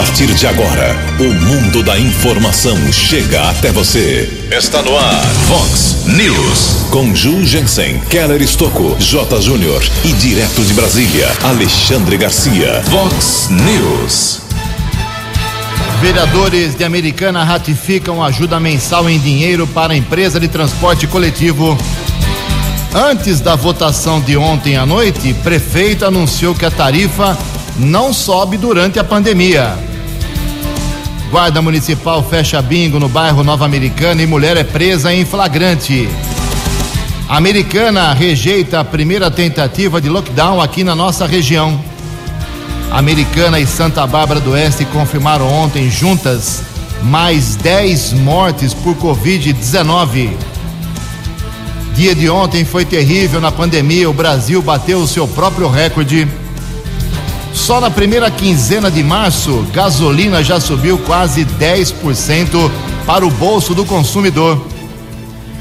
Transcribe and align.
partir 0.00 0.32
de 0.32 0.46
agora, 0.46 0.96
o 1.18 1.24
mundo 1.24 1.82
da 1.82 1.98
informação 1.98 2.74
chega 2.90 3.50
até 3.50 3.70
você. 3.70 4.48
Está 4.50 4.80
no 4.80 4.96
ar, 4.96 5.22
Fox 5.46 6.06
News. 6.06 6.86
Com 6.90 7.14
Ju 7.14 7.44
Jensen, 7.44 8.00
Keller 8.08 8.40
Estocco, 8.40 8.96
J. 8.98 9.42
Júnior 9.42 9.82
e 10.02 10.14
direto 10.14 10.64
de 10.64 10.72
Brasília, 10.72 11.30
Alexandre 11.42 12.16
Garcia. 12.16 12.82
Fox 12.84 13.50
News. 13.50 14.40
Vereadores 16.00 16.74
de 16.74 16.82
Americana 16.82 17.44
ratificam 17.44 18.24
ajuda 18.24 18.58
mensal 18.58 19.06
em 19.06 19.18
dinheiro 19.18 19.66
para 19.66 19.92
a 19.92 19.96
empresa 19.96 20.40
de 20.40 20.48
transporte 20.48 21.06
coletivo. 21.06 21.76
Antes 22.94 23.38
da 23.38 23.54
votação 23.54 24.18
de 24.18 24.34
ontem 24.34 24.78
à 24.78 24.86
noite, 24.86 25.34
prefeito 25.42 26.06
anunciou 26.06 26.54
que 26.54 26.64
a 26.64 26.70
tarifa 26.70 27.36
não 27.76 28.14
sobe 28.14 28.56
durante 28.56 28.98
a 28.98 29.04
pandemia. 29.04 29.89
Guarda 31.30 31.62
Municipal 31.62 32.24
fecha 32.24 32.60
bingo 32.60 32.98
no 32.98 33.08
bairro 33.08 33.44
Nova 33.44 33.64
Americana 33.64 34.20
e 34.20 34.26
mulher 34.26 34.56
é 34.56 34.64
presa 34.64 35.14
em 35.14 35.24
flagrante. 35.24 36.08
Americana 37.28 38.12
rejeita 38.12 38.80
a 38.80 38.84
primeira 38.84 39.30
tentativa 39.30 40.00
de 40.00 40.08
lockdown 40.08 40.60
aqui 40.60 40.82
na 40.82 40.96
nossa 40.96 41.26
região. 41.26 41.80
Americana 42.90 43.60
e 43.60 43.66
Santa 43.66 44.04
Bárbara 44.08 44.40
do 44.40 44.50
Oeste 44.50 44.84
confirmaram 44.86 45.46
ontem 45.46 45.88
juntas 45.88 46.62
mais 47.04 47.54
10 47.54 48.14
mortes 48.14 48.74
por 48.74 48.96
Covid-19. 48.96 50.30
Dia 51.94 52.12
de 52.12 52.28
ontem 52.28 52.64
foi 52.64 52.84
terrível 52.84 53.40
na 53.40 53.52
pandemia, 53.52 54.10
o 54.10 54.12
Brasil 54.12 54.60
bateu 54.60 54.98
o 54.98 55.06
seu 55.06 55.28
próprio 55.28 55.68
recorde. 55.68 56.26
Só 57.52 57.80
na 57.80 57.90
primeira 57.90 58.30
quinzena 58.30 58.90
de 58.90 59.02
março, 59.02 59.66
gasolina 59.72 60.42
já 60.42 60.60
subiu 60.60 60.98
quase 60.98 61.44
10% 61.44 62.70
para 63.06 63.26
o 63.26 63.30
bolso 63.30 63.74
do 63.74 63.84
consumidor. 63.84 64.66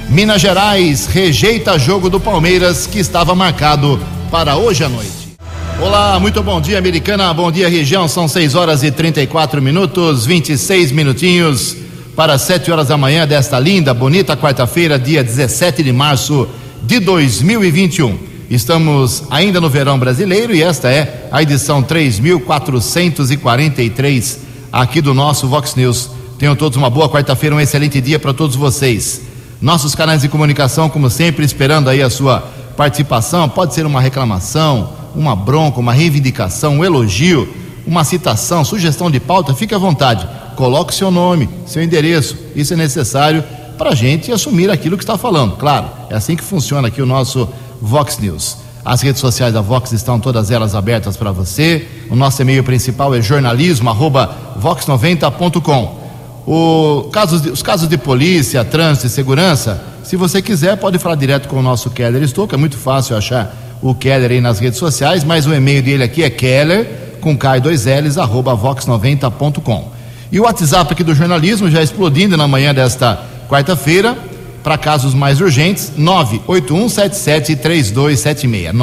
Minas 0.09 0.41
Gerais 0.41 1.05
rejeita 1.05 1.77
jogo 1.77 2.09
do 2.09 2.19
Palmeiras 2.19 2.87
que 2.87 2.99
estava 2.99 3.35
marcado 3.35 3.99
para 4.31 4.55
hoje 4.55 4.83
à 4.83 4.89
noite. 4.89 5.37
Olá, 5.81 6.19
muito 6.19 6.43
bom 6.43 6.59
dia, 6.59 6.77
americana. 6.77 7.33
Bom 7.33 7.51
dia, 7.51 7.69
região. 7.69 8.07
São 8.07 8.27
6 8.27 8.55
horas 8.55 8.83
e 8.83 8.91
34 8.91 9.61
minutos, 9.61 10.25
26 10.25 10.91
minutinhos 10.91 11.77
para 12.15 12.37
7 12.37 12.69
horas 12.71 12.89
da 12.89 12.97
manhã 12.97 13.25
desta 13.25 13.57
linda, 13.59 13.93
bonita 13.93 14.35
quarta-feira, 14.35 14.99
dia 14.99 15.23
17 15.23 15.81
de 15.81 15.93
março 15.93 16.49
de 16.83 16.99
2021. 16.99 18.28
Estamos 18.49 19.23
ainda 19.29 19.61
no 19.61 19.69
verão 19.69 19.99
brasileiro 19.99 20.55
e 20.55 20.63
esta 20.63 20.89
é 20.89 21.27
a 21.31 21.43
edição 21.43 21.83
3443 21.83 24.39
aqui 24.71 25.01
do 25.01 25.13
nosso 25.13 25.47
Vox 25.47 25.75
News. 25.75 26.09
Tenham 26.39 26.55
todos 26.55 26.75
uma 26.75 26.89
boa 26.89 27.07
quarta-feira, 27.07 27.55
um 27.55 27.59
excelente 27.59 28.01
dia 28.01 28.17
para 28.17 28.33
todos 28.33 28.55
vocês. 28.55 29.21
Nossos 29.61 29.93
canais 29.93 30.23
de 30.23 30.29
comunicação, 30.29 30.89
como 30.89 31.11
sempre, 31.11 31.45
esperando 31.45 31.91
aí 31.91 32.01
a 32.01 32.09
sua 32.09 32.39
participação. 32.75 33.47
Pode 33.47 33.75
ser 33.75 33.85
uma 33.85 34.01
reclamação, 34.01 34.93
uma 35.13 35.35
bronca, 35.35 35.79
uma 35.79 35.93
reivindicação, 35.93 36.77
um 36.77 36.83
elogio, 36.83 37.47
uma 37.85 38.03
citação, 38.03 38.65
sugestão 38.65 39.11
de 39.11 39.19
pauta. 39.19 39.53
Fique 39.53 39.75
à 39.75 39.77
vontade. 39.77 40.27
Coloque 40.55 40.95
seu 40.95 41.11
nome, 41.11 41.47
seu 41.67 41.83
endereço. 41.83 42.35
Isso 42.55 42.73
é 42.73 42.77
necessário 42.77 43.43
para 43.77 43.91
a 43.91 43.95
gente 43.95 44.31
assumir 44.31 44.71
aquilo 44.71 44.97
que 44.97 45.03
está 45.03 45.19
falando. 45.19 45.55
Claro, 45.55 45.85
é 46.09 46.15
assim 46.15 46.35
que 46.35 46.43
funciona 46.43 46.87
aqui 46.87 46.99
o 46.99 47.05
nosso 47.05 47.47
Vox 47.81 48.19
News. 48.19 48.57
As 48.83 49.01
redes 49.01 49.21
sociais 49.21 49.53
da 49.53 49.61
Vox 49.61 49.91
estão 49.91 50.19
todas 50.19 50.51
elas 50.51 50.73
abertas 50.73 51.17
para 51.17 51.31
você. 51.31 51.85
O 52.09 52.15
nosso 52.15 52.41
e-mail 52.41 52.63
principal 52.63 53.13
é 53.13 53.21
jornalismo@vox90.com. 53.21 55.99
O 56.47 57.09
casos 57.11 57.41
de, 57.41 57.49
os 57.49 57.61
casos 57.61 57.87
de 57.87 57.97
polícia, 57.97 58.65
trânsito 58.65 59.07
e 59.07 59.09
segurança, 59.09 59.83
se 60.03 60.15
você 60.15 60.41
quiser, 60.41 60.77
pode 60.77 60.97
falar 60.97 61.15
direto 61.15 61.47
com 61.47 61.57
o 61.57 61.61
nosso 61.61 61.91
Keller 61.91 62.23
Estouca, 62.23 62.55
é 62.55 62.57
muito 62.57 62.77
fácil 62.77 63.15
achar 63.15 63.55
o 63.81 63.93
Keller 63.93 64.31
aí 64.31 64.41
nas 64.41 64.59
redes 64.59 64.79
sociais, 64.79 65.23
mas 65.23 65.45
o 65.45 65.53
e-mail 65.53 65.83
dele 65.83 66.03
aqui 66.03 66.23
é 66.23 66.29
keller 66.29 67.17
com 67.21 67.37
K 67.37 67.57
e 67.57 67.61
dois 67.61 67.85
L's, 67.85 68.17
arroba 68.17 68.55
vox90.com. 68.55 69.91
E 70.31 70.39
o 70.39 70.43
WhatsApp 70.43 70.93
aqui 70.93 71.03
do 71.03 71.13
jornalismo 71.13 71.69
já 71.69 71.83
explodindo 71.83 72.37
na 72.37 72.47
manhã 72.47 72.73
desta 72.73 73.19
quarta-feira, 73.47 74.17
para 74.63 74.77
casos 74.77 75.13
mais 75.13 75.41
urgentes, 75.41 75.91
981773276. 75.97 78.73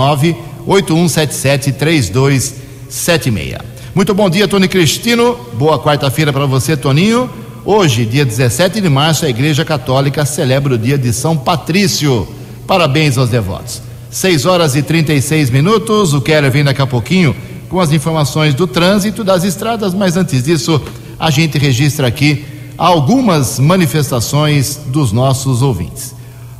981773276. 0.67 3.61
Muito 3.95 4.15
bom 4.15 4.29
dia, 4.29 4.47
Tony 4.47 4.69
Cristino. 4.69 5.39
Boa 5.55 5.79
quarta-feira 5.79 6.31
para 6.33 6.47
você, 6.47 6.77
Toninho. 6.77 7.31
Hoje, 7.65 8.05
dia 8.05 8.25
17 8.25 8.81
de 8.81 8.89
março, 8.89 9.25
a 9.25 9.29
Igreja 9.29 9.65
Católica 9.65 10.25
celebra 10.25 10.75
o 10.75 10.79
dia 10.79 10.97
de 10.97 11.13
São 11.13 11.37
Patrício. 11.37 12.29
Parabéns 12.67 13.19
aos 13.19 13.31
devotos. 13.31 13.83
6 14.11 14.47
horas 14.47 14.77
e 14.77 14.83
36 14.83 15.51
minutos. 15.51 16.15
O 16.15 16.21
Keller 16.21 16.51
vem 16.51 16.63
daqui 16.63 16.81
a 16.81 16.87
pouquinho 16.87 17.35
com 17.69 17.81
as 17.81 17.93
informações 17.93 18.55
do 18.55 18.67
trânsito 18.67 19.25
das 19.25 19.45
estradas, 19.45 19.95
mas 19.95 20.17
antes 20.17 20.45
disso, 20.45 20.81
a 21.19 21.31
gente 21.31 21.59
registra 21.59 22.07
aqui 22.07 22.45
algumas 22.77 23.59
manifestações 23.59 24.81
dos 24.87 25.13
nossos 25.13 25.63
ouvintes. 25.63 26.15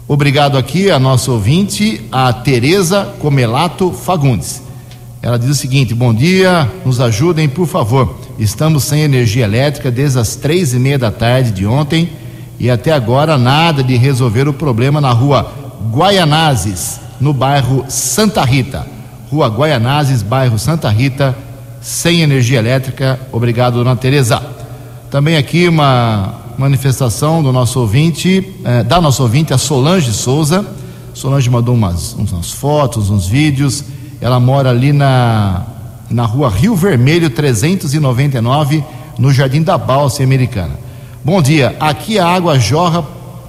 Obrigado 0.09 0.57
aqui 0.57 0.91
a 0.91 0.99
nossa 0.99 1.33
ouvinte, 1.33 2.01
a 2.13 2.33
Tereza 2.33 3.13
Comelato 3.19 3.91
Fagundes. 3.93 4.63
Ela 5.21 5.39
diz 5.39 5.51
o 5.51 5.55
seguinte: 5.55 5.95
Bom 5.95 6.15
dia, 6.15 6.71
nos 6.85 7.01
ajudem, 7.01 7.49
por 7.49 7.67
favor. 7.67 8.17
Estamos 8.39 8.85
sem 8.85 9.01
energia 9.01 9.45
elétrica 9.45 9.91
desde 9.91 10.19
as 10.19 10.37
três 10.37 10.73
e 10.73 10.79
meia 10.79 10.99
da 10.99 11.11
tarde 11.11 11.51
de 11.51 11.67
ontem 11.67 12.11
e 12.59 12.71
até 12.71 12.93
agora 12.93 13.37
nada 13.37 13.83
de 13.83 13.97
resolver 13.97 14.47
o 14.49 14.53
problema 14.53 15.01
na 15.01 15.11
rua 15.11 15.53
Guaianazes, 15.91 17.01
no 17.21 17.33
bairro 17.33 17.85
Santa 17.89 18.45
Rita. 18.45 18.87
Rua 19.31 19.49
Guaianazes, 19.49 20.23
bairro 20.23 20.59
Santa 20.59 20.89
Rita, 20.89 21.37
sem 21.81 22.21
energia 22.21 22.61
elétrica. 22.61 23.19
Obrigado, 23.33 23.75
dona 23.75 23.97
Tereza. 23.97 24.56
Também 25.11 25.37
aqui 25.37 25.69
uma 25.69 26.35
manifestação 26.59 27.43
do 27.43 27.53
nosso 27.53 27.79
ouvinte, 27.79 28.55
eh, 28.65 28.83
da 28.83 29.01
nossa 29.01 29.23
ouvinte, 29.23 29.55
a 29.55 29.59
Solange 29.59 30.13
Souza. 30.13 30.67
Solange 31.15 31.49
mandou 31.49 31.75
umas, 31.75 32.15
umas 32.15 32.51
fotos, 32.51 33.09
uns 33.09 33.27
vídeos. 33.27 33.85
Ela 34.21 34.41
mora 34.41 34.71
ali 34.71 34.93
na, 34.93 35.63
na 36.11 36.25
rua 36.25 36.51
Rio 36.51 36.75
Vermelho 36.75 37.31
399, 37.31 38.85
no 39.19 39.33
Jardim 39.33 39.63
da 39.63 39.79
Balsa 39.79 40.25
Americana. 40.25 40.75
Bom 41.25 41.41
dia, 41.41 41.77
aqui 41.79 42.19
a 42.19 42.27
água 42.27 42.59
jorra 42.59 43.05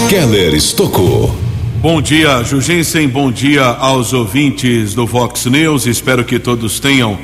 Keller 0.09 0.53
Estocou. 0.55 1.35
Bom 1.81 2.01
dia, 2.01 2.43
Jugensen. 2.43 3.07
Bom 3.07 3.31
dia 3.31 3.63
aos 3.63 4.11
ouvintes 4.11 4.93
do 4.95 5.05
Vox 5.05 5.45
News. 5.45 5.85
Espero 5.85 6.25
que 6.25 6.39
todos 6.39 6.79
tenham 6.79 7.19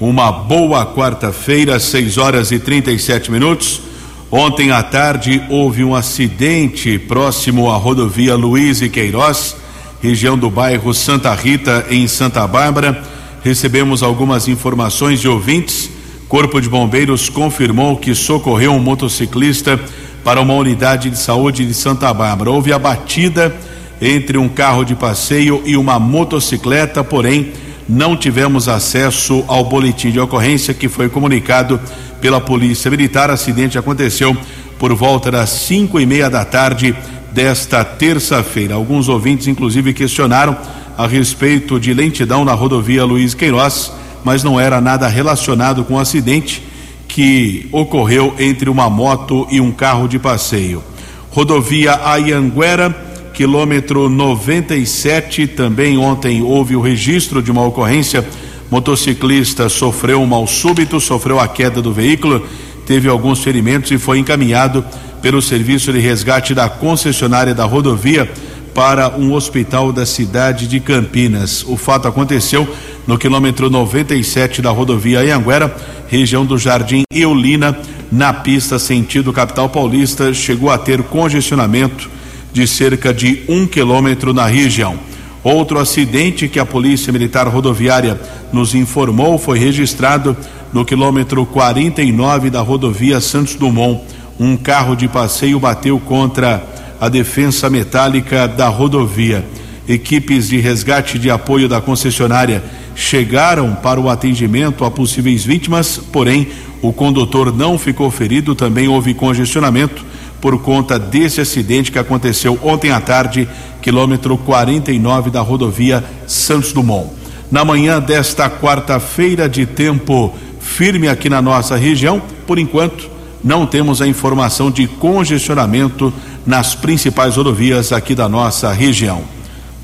uma 0.00 0.32
boa 0.32 0.86
quarta-feira, 0.86 1.78
6 1.78 2.16
horas 2.16 2.50
e 2.50 2.58
37 2.58 3.30
minutos. 3.30 3.87
Ontem 4.30 4.70
à 4.70 4.82
tarde 4.82 5.42
houve 5.48 5.82
um 5.82 5.94
acidente 5.94 6.98
próximo 6.98 7.70
à 7.70 7.76
rodovia 7.76 8.34
Luiz 8.36 8.82
e 8.82 8.88
Queiroz, 8.90 9.56
região 10.02 10.36
do 10.36 10.50
bairro 10.50 10.92
Santa 10.92 11.34
Rita, 11.34 11.86
em 11.88 12.06
Santa 12.06 12.46
Bárbara. 12.46 13.02
Recebemos 13.42 14.02
algumas 14.02 14.46
informações 14.46 15.18
de 15.18 15.26
ouvintes. 15.26 15.88
Corpo 16.28 16.60
de 16.60 16.68
Bombeiros 16.68 17.30
confirmou 17.30 17.96
que 17.96 18.14
socorreu 18.14 18.72
um 18.72 18.78
motociclista 18.78 19.80
para 20.22 20.42
uma 20.42 20.52
unidade 20.52 21.08
de 21.08 21.16
saúde 21.16 21.64
de 21.64 21.72
Santa 21.72 22.12
Bárbara. 22.12 22.50
Houve 22.50 22.70
a 22.70 22.78
batida 22.78 23.56
entre 23.98 24.36
um 24.36 24.46
carro 24.46 24.84
de 24.84 24.94
passeio 24.94 25.62
e 25.64 25.74
uma 25.74 25.98
motocicleta, 25.98 27.02
porém 27.02 27.50
não 27.88 28.16
tivemos 28.16 28.68
acesso 28.68 29.42
ao 29.48 29.64
boletim 29.64 30.10
de 30.10 30.20
ocorrência 30.20 30.74
que 30.74 30.88
foi 30.88 31.08
comunicado 31.08 31.80
pela 32.20 32.40
Polícia 32.40 32.90
Militar. 32.90 33.30
O 33.30 33.32
acidente 33.32 33.78
aconteceu 33.78 34.36
por 34.78 34.94
volta 34.94 35.30
das 35.30 35.48
cinco 35.50 35.98
e 35.98 36.04
meia 36.04 36.28
da 36.28 36.44
tarde 36.44 36.94
desta 37.32 37.84
terça-feira. 37.84 38.74
Alguns 38.74 39.08
ouvintes, 39.08 39.46
inclusive, 39.46 39.94
questionaram 39.94 40.56
a 40.96 41.06
respeito 41.06 41.80
de 41.80 41.94
lentidão 41.94 42.44
na 42.44 42.52
rodovia 42.52 43.04
Luiz 43.04 43.32
Queiroz, 43.32 43.92
mas 44.24 44.42
não 44.42 44.60
era 44.60 44.80
nada 44.80 45.08
relacionado 45.08 45.84
com 45.84 45.94
o 45.94 45.98
acidente 45.98 46.62
que 47.06 47.68
ocorreu 47.72 48.34
entre 48.38 48.68
uma 48.68 48.90
moto 48.90 49.46
e 49.50 49.60
um 49.60 49.72
carro 49.72 50.06
de 50.06 50.18
passeio. 50.18 50.82
Rodovia 51.30 51.98
Ayanguera 52.04 53.07
quilômetro 53.38 54.08
97, 54.08 55.46
também 55.46 55.96
ontem 55.96 56.42
houve 56.42 56.74
o 56.74 56.80
registro 56.80 57.40
de 57.40 57.52
uma 57.52 57.64
ocorrência. 57.64 58.26
Motociclista 58.68 59.68
sofreu 59.68 60.20
um 60.20 60.26
mal 60.26 60.44
súbito, 60.44 60.98
sofreu 60.98 61.38
a 61.38 61.46
queda 61.46 61.80
do 61.80 61.92
veículo, 61.92 62.44
teve 62.84 63.08
alguns 63.08 63.38
ferimentos 63.38 63.92
e 63.92 63.96
foi 63.96 64.18
encaminhado 64.18 64.84
pelo 65.22 65.40
serviço 65.40 65.92
de 65.92 66.00
resgate 66.00 66.52
da 66.52 66.68
concessionária 66.68 67.54
da 67.54 67.64
rodovia 67.64 68.28
para 68.74 69.16
um 69.16 69.32
hospital 69.32 69.92
da 69.92 70.04
cidade 70.04 70.66
de 70.66 70.80
Campinas. 70.80 71.64
O 71.64 71.76
fato 71.76 72.08
aconteceu 72.08 72.66
no 73.06 73.16
quilômetro 73.16 73.70
97 73.70 74.60
da 74.60 74.70
rodovia 74.70 75.20
Anhanguera, 75.20 75.76
região 76.08 76.44
do 76.44 76.58
Jardim 76.58 77.04
Eulina, 77.08 77.78
na 78.10 78.32
pista 78.32 78.80
sentido 78.80 79.32
capital 79.32 79.68
paulista, 79.68 80.34
chegou 80.34 80.70
a 80.70 80.76
ter 80.76 81.04
congestionamento 81.04 82.17
de 82.52 82.66
cerca 82.66 83.12
de 83.12 83.42
um 83.48 83.66
quilômetro 83.66 84.32
na 84.32 84.46
região. 84.46 84.98
Outro 85.42 85.78
acidente 85.78 86.48
que 86.48 86.58
a 86.58 86.66
Polícia 86.66 87.12
Militar 87.12 87.46
Rodoviária 87.46 88.20
nos 88.52 88.74
informou 88.74 89.38
foi 89.38 89.58
registrado 89.58 90.36
no 90.72 90.84
quilômetro 90.84 91.46
49 91.46 92.50
da 92.50 92.60
rodovia 92.60 93.20
Santos 93.20 93.54
Dumont. 93.54 94.02
Um 94.38 94.56
carro 94.56 94.94
de 94.94 95.08
passeio 95.08 95.58
bateu 95.58 95.98
contra 96.00 96.62
a 97.00 97.08
defensa 97.08 97.70
metálica 97.70 98.46
da 98.48 98.68
rodovia. 98.68 99.44
Equipes 99.88 100.48
de 100.48 100.58
resgate 100.58 101.18
de 101.18 101.30
apoio 101.30 101.68
da 101.68 101.80
concessionária 101.80 102.62
chegaram 102.94 103.74
para 103.74 104.00
o 104.00 104.10
atendimento 104.10 104.84
a 104.84 104.90
possíveis 104.90 105.44
vítimas, 105.44 105.98
porém 106.12 106.48
o 106.82 106.92
condutor 106.92 107.56
não 107.56 107.78
ficou 107.78 108.10
ferido, 108.10 108.54
também 108.54 108.88
houve 108.88 109.14
congestionamento 109.14 110.04
por 110.40 110.60
conta 110.62 110.98
desse 110.98 111.40
acidente 111.40 111.90
que 111.90 111.98
aconteceu 111.98 112.58
ontem 112.62 112.90
à 112.90 113.00
tarde, 113.00 113.48
quilômetro 113.80 114.36
49 114.38 115.30
da 115.30 115.40
rodovia 115.40 116.04
Santos 116.26 116.72
Dumont. 116.72 117.10
Na 117.50 117.64
manhã 117.64 118.00
desta 118.00 118.48
quarta-feira, 118.50 119.48
de 119.48 119.64
tempo 119.64 120.34
firme 120.60 121.08
aqui 121.08 121.30
na 121.30 121.40
nossa 121.40 121.76
região, 121.76 122.20
por 122.46 122.58
enquanto, 122.58 123.10
não 123.42 123.66
temos 123.66 124.02
a 124.02 124.06
informação 124.06 124.70
de 124.70 124.86
congestionamento 124.86 126.12
nas 126.46 126.74
principais 126.74 127.36
rodovias 127.36 127.92
aqui 127.92 128.14
da 128.14 128.28
nossa 128.28 128.72
região. 128.72 129.22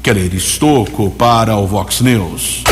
Keller 0.02 0.34
Estocco 0.34 1.10
para 1.10 1.56
o 1.56 1.66
Vox 1.66 2.00
News. 2.00 2.64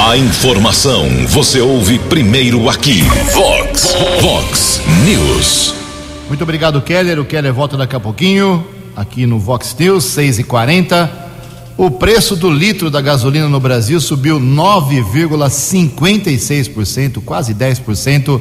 A 0.00 0.16
informação 0.16 1.06
você 1.28 1.60
ouve 1.60 1.98
primeiro 1.98 2.68
aqui. 2.68 3.02
Vox, 3.32 3.94
Vox 4.20 4.82
News. 5.04 5.81
Muito 6.32 6.44
obrigado, 6.44 6.80
Keller. 6.80 7.20
O 7.20 7.26
Keller 7.26 7.52
volta 7.52 7.76
daqui 7.76 7.94
a 7.94 8.00
pouquinho, 8.00 8.66
aqui 8.96 9.26
no 9.26 9.38
Vox 9.38 9.76
News, 9.78 10.04
6 10.04 10.38
e 10.38 10.42
40 10.42 11.12
O 11.76 11.90
preço 11.90 12.34
do 12.34 12.48
litro 12.48 12.90
da 12.90 13.02
gasolina 13.02 13.50
no 13.50 13.60
Brasil 13.60 14.00
subiu 14.00 14.40
9,56%, 14.40 17.22
quase 17.22 17.54
10%, 17.54 18.40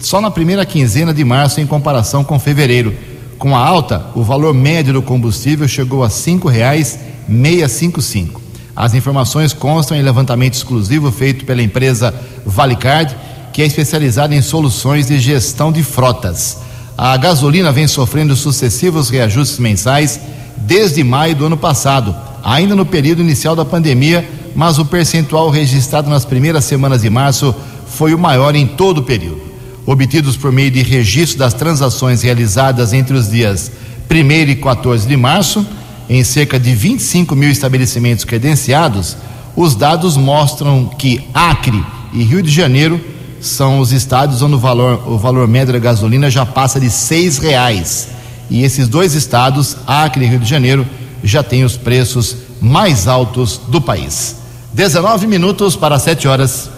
só 0.00 0.20
na 0.20 0.32
primeira 0.32 0.66
quinzena 0.66 1.14
de 1.14 1.24
março 1.24 1.60
em 1.60 1.66
comparação 1.66 2.24
com 2.24 2.40
fevereiro. 2.40 2.92
Com 3.38 3.54
a 3.54 3.64
alta, 3.64 4.06
o 4.16 4.24
valor 4.24 4.52
médio 4.52 4.94
do 4.94 5.00
combustível 5.00 5.68
chegou 5.68 6.02
a 6.02 6.08
R$ 6.08 6.14
5,655. 6.14 8.40
As 8.74 8.94
informações 8.94 9.52
constam 9.52 9.96
em 9.96 10.02
levantamento 10.02 10.54
exclusivo 10.54 11.12
feito 11.12 11.44
pela 11.44 11.62
empresa 11.62 12.12
Valicard, 12.44 13.16
que 13.52 13.62
é 13.62 13.66
especializada 13.66 14.34
em 14.34 14.42
soluções 14.42 15.06
de 15.06 15.20
gestão 15.20 15.70
de 15.70 15.84
frotas. 15.84 16.66
A 17.00 17.16
gasolina 17.16 17.70
vem 17.70 17.86
sofrendo 17.86 18.34
sucessivos 18.34 19.08
reajustes 19.08 19.60
mensais 19.60 20.18
desde 20.56 21.04
maio 21.04 21.36
do 21.36 21.46
ano 21.46 21.56
passado, 21.56 22.12
ainda 22.42 22.74
no 22.74 22.84
período 22.84 23.22
inicial 23.22 23.54
da 23.54 23.64
pandemia, 23.64 24.28
mas 24.56 24.80
o 24.80 24.84
percentual 24.84 25.48
registrado 25.48 26.10
nas 26.10 26.24
primeiras 26.24 26.64
semanas 26.64 27.02
de 27.02 27.08
março 27.08 27.54
foi 27.86 28.12
o 28.14 28.18
maior 28.18 28.56
em 28.56 28.66
todo 28.66 28.98
o 28.98 29.04
período. 29.04 29.40
Obtidos 29.86 30.36
por 30.36 30.50
meio 30.50 30.72
de 30.72 30.82
registro 30.82 31.38
das 31.38 31.54
transações 31.54 32.22
realizadas 32.22 32.92
entre 32.92 33.16
os 33.16 33.30
dias 33.30 33.70
1 34.10 34.50
e 34.50 34.56
14 34.56 35.06
de 35.06 35.16
março, 35.16 35.64
em 36.10 36.24
cerca 36.24 36.58
de 36.58 36.74
25 36.74 37.36
mil 37.36 37.48
estabelecimentos 37.48 38.24
credenciados, 38.24 39.16
os 39.54 39.76
dados 39.76 40.16
mostram 40.16 40.86
que 40.98 41.20
Acre 41.32 41.80
e 42.12 42.24
Rio 42.24 42.42
de 42.42 42.50
Janeiro 42.50 43.00
são 43.40 43.80
os 43.80 43.92
estados 43.92 44.42
onde 44.42 44.54
o 44.54 44.58
valor, 44.58 45.02
o 45.06 45.18
valor 45.18 45.46
médio 45.46 45.72
da 45.72 45.78
gasolina 45.78 46.30
já 46.30 46.44
passa 46.44 46.80
de 46.80 46.90
seis 46.90 47.38
reais. 47.38 48.08
E 48.50 48.62
esses 48.62 48.88
dois 48.88 49.14
estados, 49.14 49.76
Acre 49.86 50.24
e 50.24 50.28
Rio 50.28 50.38
de 50.38 50.48
Janeiro, 50.48 50.86
já 51.22 51.42
têm 51.42 51.64
os 51.64 51.76
preços 51.76 52.36
mais 52.60 53.06
altos 53.06 53.60
do 53.68 53.80
país. 53.80 54.36
19 54.72 55.26
minutos 55.26 55.76
para 55.76 55.98
7 55.98 56.28
horas. 56.28 56.70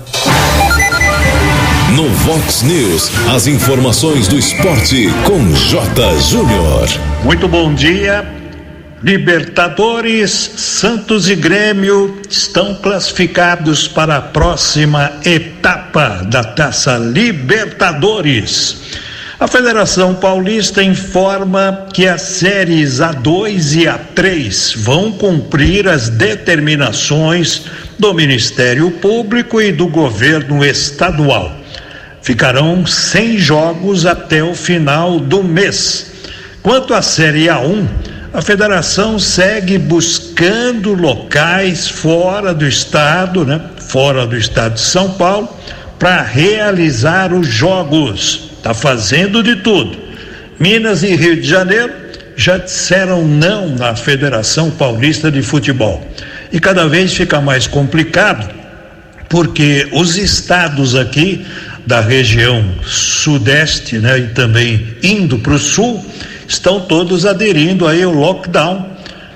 No 1.95 2.09
Vox 2.09 2.63
News, 2.63 3.11
as 3.35 3.47
informações 3.47 4.29
do 4.29 4.39
esporte 4.39 5.09
com 5.27 5.53
J. 5.55 6.19
Júnior. 6.21 6.89
Muito 7.25 7.49
bom 7.49 7.75
dia. 7.75 8.40
Libertadores, 9.03 10.31
Santos 10.31 11.31
e 11.31 11.35
Grêmio 11.35 12.21
estão 12.29 12.75
classificados 12.75 13.89
para 13.89 14.19
a 14.19 14.21
próxima 14.21 15.11
etapa 15.25 16.23
da 16.27 16.45
Taça 16.45 16.99
Libertadores. 16.99 18.77
A 19.39 19.49
Federação 19.49 20.15
Paulista 20.15 20.83
informa 20.83 21.87
que 21.95 22.07
as 22.07 22.21
séries 22.21 22.99
A2 22.99 23.81
e 23.81 23.85
A3 23.87 24.77
vão 24.77 25.11
cumprir 25.13 25.89
as 25.89 26.11
determinações 26.11 27.65
do 27.99 28.13
Ministério 28.13 28.91
Público 28.91 29.63
e 29.63 29.73
do 29.73 29.89
governo 29.89 30.63
estadual. 30.63 31.57
Ficarão 32.21 32.85
sem 32.85 33.39
jogos 33.39 34.05
até 34.05 34.45
o 34.45 34.55
final 34.55 35.19
do 35.19 35.43
mês. 35.43 36.13
Quanto 36.63 36.93
à 36.93 37.01
Série 37.01 37.47
A1, 37.47 37.87
a 38.33 38.41
federação 38.41 39.19
segue 39.19 39.77
buscando 39.77 40.95
locais 40.95 41.89
fora 41.89 42.55
do 42.55 42.67
estado, 42.67 43.45
né? 43.45 43.61
Fora 43.89 44.27
do 44.27 44.37
estado 44.37 44.75
de 44.75 44.81
São 44.81 45.13
Paulo, 45.15 45.49
para 45.99 46.23
realizar 46.23 47.33
os 47.33 47.49
jogos. 47.49 48.51
Está 48.57 48.73
fazendo 48.73 49.43
de 49.43 49.57
tudo. 49.57 49.99
Minas 50.59 51.03
e 51.03 51.17
Rio 51.17 51.41
de 51.41 51.49
Janeiro 51.49 51.93
já 52.37 52.57
disseram 52.57 53.27
não 53.27 53.69
na 53.71 53.97
Federação 53.97 54.71
Paulista 54.71 55.31
de 55.31 55.43
Futebol. 55.43 56.07
E 56.53 56.61
cada 56.61 56.87
vez 56.87 57.13
fica 57.13 57.41
mais 57.41 57.67
complicado, 57.67 58.49
porque 59.29 59.89
os 59.93 60.17
estados 60.17 60.95
aqui 60.95 61.45
da 61.87 62.01
região 62.01 62.65
sudeste, 62.85 63.99
né, 63.99 64.19
e 64.19 64.27
também 64.29 64.97
indo 65.03 65.39
para 65.39 65.55
o 65.55 65.59
sul, 65.59 66.05
estão 66.51 66.81
todos 66.81 67.25
aderindo 67.25 67.87
aí 67.87 68.03
ao 68.03 68.13
lockdown. 68.13 68.85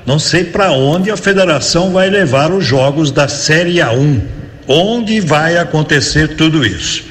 Não 0.05 0.19
sei 0.19 0.43
para 0.43 0.73
onde 0.73 1.13
a 1.13 1.17
federação 1.17 1.93
vai 1.93 2.11
levar 2.11 2.51
os 2.51 2.67
jogos 2.67 3.13
da 3.13 3.29
Série 3.29 3.77
A1. 3.77 4.21
Onde 4.67 5.21
vai 5.21 5.57
acontecer 5.57 6.35
tudo 6.37 6.67
isso? 6.67 7.05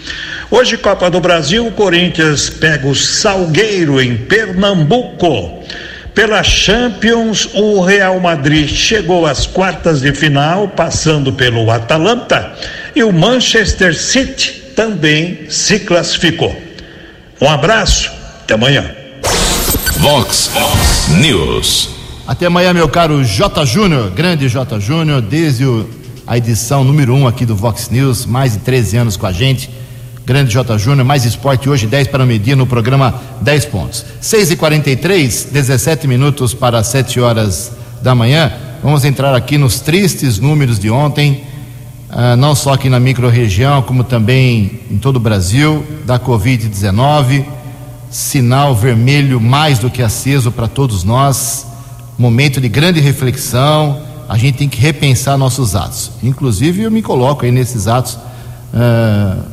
Hoje, 0.51 0.77
Copa 0.77 1.09
do 1.09 1.21
Brasil, 1.21 1.65
o 1.65 1.71
Corinthians 1.71 2.49
pega 2.49 2.85
o 2.85 2.93
Salgueiro 2.93 4.01
em 4.01 4.17
Pernambuco. 4.17 5.63
Pela 6.13 6.43
Champions, 6.43 7.49
o 7.53 7.81
Real 7.81 8.19
Madrid 8.19 8.69
chegou 8.69 9.25
às 9.25 9.47
quartas 9.47 10.01
de 10.01 10.13
final, 10.13 10.67
passando 10.67 11.31
pelo 11.33 11.71
Atalanta, 11.71 12.53
e 12.95 13.03
o 13.03 13.11
Manchester 13.11 13.97
City 13.97 14.51
também 14.75 15.45
se 15.49 15.79
classificou. 15.79 16.55
Um 17.41 17.49
abraço, 17.49 18.11
até 18.43 18.53
amanhã. 18.53 19.02
Vox 20.03 20.51
News. 21.21 21.91
Até 22.27 22.47
amanhã, 22.47 22.73
meu 22.73 22.89
caro 22.89 23.23
J. 23.23 23.65
Júnior, 23.65 24.11
grande 24.11 24.49
J. 24.49 24.77
Júnior, 24.77 25.21
desde 25.21 25.65
o, 25.65 25.89
a 26.27 26.37
edição 26.37 26.83
número 26.83 27.13
1 27.13 27.21
um 27.21 27.25
aqui 27.25 27.45
do 27.45 27.55
Vox 27.55 27.89
News, 27.89 28.25
mais 28.25 28.51
de 28.51 28.59
13 28.59 28.97
anos 28.97 29.15
com 29.15 29.25
a 29.25 29.31
gente. 29.31 29.69
Grande 30.25 30.51
J. 30.51 30.77
Júnior, 30.77 31.05
mais 31.05 31.23
esporte 31.23 31.69
hoje, 31.69 31.87
10 31.87 32.07
para 32.09 32.21
o 32.21 32.27
meio-dia 32.27 32.53
no 32.53 32.67
programa 32.67 33.17
10 33.39 33.65
pontos. 33.67 34.05
6 34.19 34.51
e 34.51 34.55
43 34.57 35.47
17 35.49 36.05
minutos 36.05 36.53
para 36.53 36.83
7 36.83 37.21
horas 37.21 37.71
da 38.01 38.13
manhã. 38.13 38.51
Vamos 38.83 39.05
entrar 39.05 39.33
aqui 39.33 39.57
nos 39.57 39.79
tristes 39.79 40.37
números 40.37 40.79
de 40.79 40.89
ontem, 40.89 41.45
uh, 42.09 42.35
não 42.35 42.53
só 42.55 42.73
aqui 42.73 42.89
na 42.89 42.99
microrregião, 42.99 43.81
como 43.81 44.03
também 44.03 44.81
em 44.91 44.97
todo 44.97 45.15
o 45.15 45.21
Brasil, 45.21 45.81
da 46.05 46.19
Covid-19. 46.19 47.62
Sinal 48.13 48.75
vermelho 48.75 49.41
mais 49.41 49.79
do 49.79 49.89
que 49.89 50.03
aceso 50.03 50.51
para 50.51 50.67
todos 50.67 51.03
nós. 51.03 51.65
Momento 52.15 52.61
de 52.61 52.69
grande 52.69 52.99
reflexão. 52.99 54.03
A 54.29 54.37
gente 54.37 54.59
tem 54.59 54.69
que 54.69 54.79
repensar 54.79 55.35
nossos 55.35 55.75
atos. 55.75 56.11
Inclusive, 56.21 56.83
eu 56.83 56.91
me 56.91 57.01
coloco 57.01 57.43
aí 57.43 57.51
nesses 57.51 57.87
atos 57.87 58.13
uh, 58.71 59.43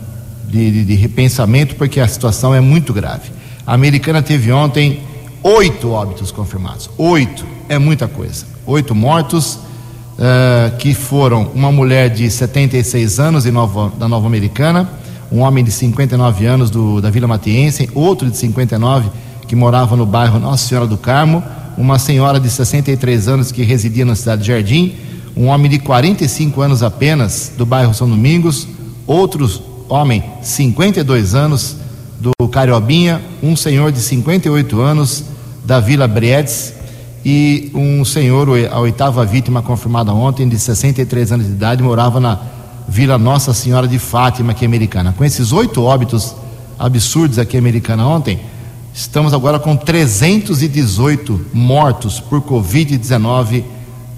de, 0.46 0.72
de, 0.72 0.84
de 0.84 0.94
repensamento, 0.94 1.74
porque 1.74 2.00
a 2.00 2.06
situação 2.06 2.54
é 2.54 2.60
muito 2.60 2.92
grave. 2.92 3.30
A 3.66 3.72
americana 3.72 4.20
teve 4.20 4.52
ontem 4.52 5.00
oito 5.42 5.90
óbitos 5.90 6.30
confirmados. 6.30 6.90
Oito 6.98 7.46
é 7.66 7.78
muita 7.78 8.06
coisa. 8.06 8.44
Oito 8.66 8.94
mortos, 8.94 9.54
uh, 9.54 10.76
que 10.76 10.92
foram 10.92 11.50
uma 11.54 11.72
mulher 11.72 12.10
de 12.10 12.30
76 12.30 13.18
anos 13.18 13.46
Nova, 13.46 13.90
da 13.98 14.06
Nova 14.06 14.26
Americana, 14.26 14.86
um 15.30 15.40
homem 15.40 15.62
de 15.62 15.70
59 15.70 16.46
anos 16.46 16.70
do, 16.70 17.00
da 17.00 17.10
Vila 17.10 17.28
Matiense, 17.28 17.88
outro 17.94 18.30
de 18.30 18.36
59 18.36 19.10
que 19.46 19.54
morava 19.54 19.96
no 19.96 20.06
bairro 20.06 20.38
Nossa 20.38 20.66
Senhora 20.66 20.86
do 20.86 20.96
Carmo, 20.96 21.42
uma 21.76 21.98
senhora 21.98 22.38
de 22.38 22.50
63 22.50 23.28
anos 23.28 23.52
que 23.52 23.62
residia 23.62 24.04
na 24.04 24.14
cidade 24.14 24.42
de 24.42 24.48
Jardim, 24.48 24.94
um 25.36 25.46
homem 25.46 25.70
de 25.70 25.78
45 25.78 26.60
anos 26.60 26.82
apenas 26.82 27.52
do 27.56 27.64
bairro 27.64 27.94
São 27.94 28.08
Domingos, 28.08 28.68
outro 29.06 29.48
homem 29.88 30.22
52 30.42 31.34
anos 31.34 31.76
do 32.20 32.48
Cariobinha, 32.48 33.20
um 33.42 33.56
senhor 33.56 33.90
de 33.90 34.00
58 34.00 34.80
anos 34.80 35.24
da 35.64 35.80
Vila 35.80 36.06
Briedes 36.06 36.74
e 37.24 37.70
um 37.74 38.04
senhor, 38.04 38.48
a 38.70 38.78
oitava 38.80 39.24
vítima 39.24 39.62
confirmada 39.62 40.12
ontem, 40.12 40.48
de 40.48 40.58
63 40.58 41.32
anos 41.32 41.46
de 41.46 41.52
idade, 41.52 41.82
morava 41.82 42.18
na 42.18 42.38
Vila 42.90 43.16
Nossa 43.16 43.54
Senhora 43.54 43.86
de 43.86 44.00
Fátima, 44.00 44.50
aqui 44.50 44.64
americana. 44.64 45.14
Com 45.16 45.24
esses 45.24 45.52
oito 45.52 45.80
óbitos 45.80 46.34
absurdos 46.76 47.38
aqui 47.38 47.56
americana 47.56 48.04
ontem, 48.04 48.40
estamos 48.92 49.32
agora 49.32 49.60
com 49.60 49.76
318 49.76 51.40
mortos 51.52 52.18
por 52.18 52.42
Covid-19 52.42 53.62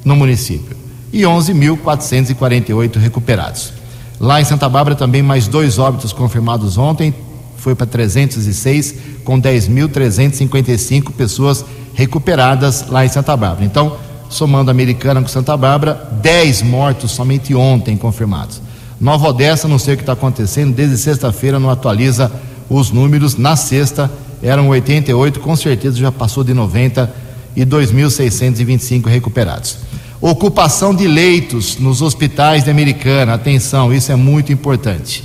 no 0.03 0.17
município 0.17 0.75
e 1.13 1.21
11.448 1.21 2.97
recuperados. 2.97 3.75
Lá 4.19 4.41
em 4.41 4.45
Santa 4.45 4.71
Bárbara 4.71 4.97
também 4.97 5.23
mais 5.23 5.47
dois 5.47 5.79
óbitos 5.79 6.11
confirmados 6.15 6.79
ontem, 6.79 7.15
foi 7.59 7.75
para 7.75 7.87
306, 7.87 8.95
com 9.23 9.39
10.355 9.39 11.13
pessoas 11.13 11.63
recuperadas 11.93 12.87
lá 12.89 13.05
em 13.05 13.09
Santa 13.11 13.37
Bárbara. 13.37 13.67
Então, 13.67 13.99
somando 14.33 14.71
Americana 14.71 15.21
com 15.21 15.29
Santa 15.29 15.57
Bárbara, 15.57 16.09
10 16.23 16.63
mortos 16.63 17.11
somente 17.11 17.55
ontem 17.55 17.97
confirmados. 17.97 18.61
Nova 19.01 19.29
Odessa, 19.29 19.69
não 19.69 19.79
sei 19.79 19.95
o 19.95 19.97
que 19.97 20.03
está 20.03 20.13
acontecendo, 20.13 20.75
desde 20.75 20.97
sexta-feira 20.97 21.59
não 21.59 21.71
atualiza 21.71 22.31
os 22.69 22.91
números. 22.91 23.37
Na 23.37 23.57
sexta 23.57 24.11
eram 24.43 24.69
88, 24.69 25.41
com 25.41 25.55
certeza 25.55 25.97
já 25.97 26.11
passou 26.11 26.43
de 26.43 26.55
90 26.55 27.13
e 27.55 27.65
2.625 27.65 29.07
recuperados. 29.07 29.79
Ocupação 30.21 30.95
de 30.95 31.07
leitos 31.07 31.79
nos 31.79 32.01
hospitais 32.01 32.65
de 32.65 32.71
Americana, 32.71 33.35
atenção, 33.35 33.93
isso 33.93 34.13
é 34.13 34.17
muito 34.17 34.53
importante. 34.53 35.25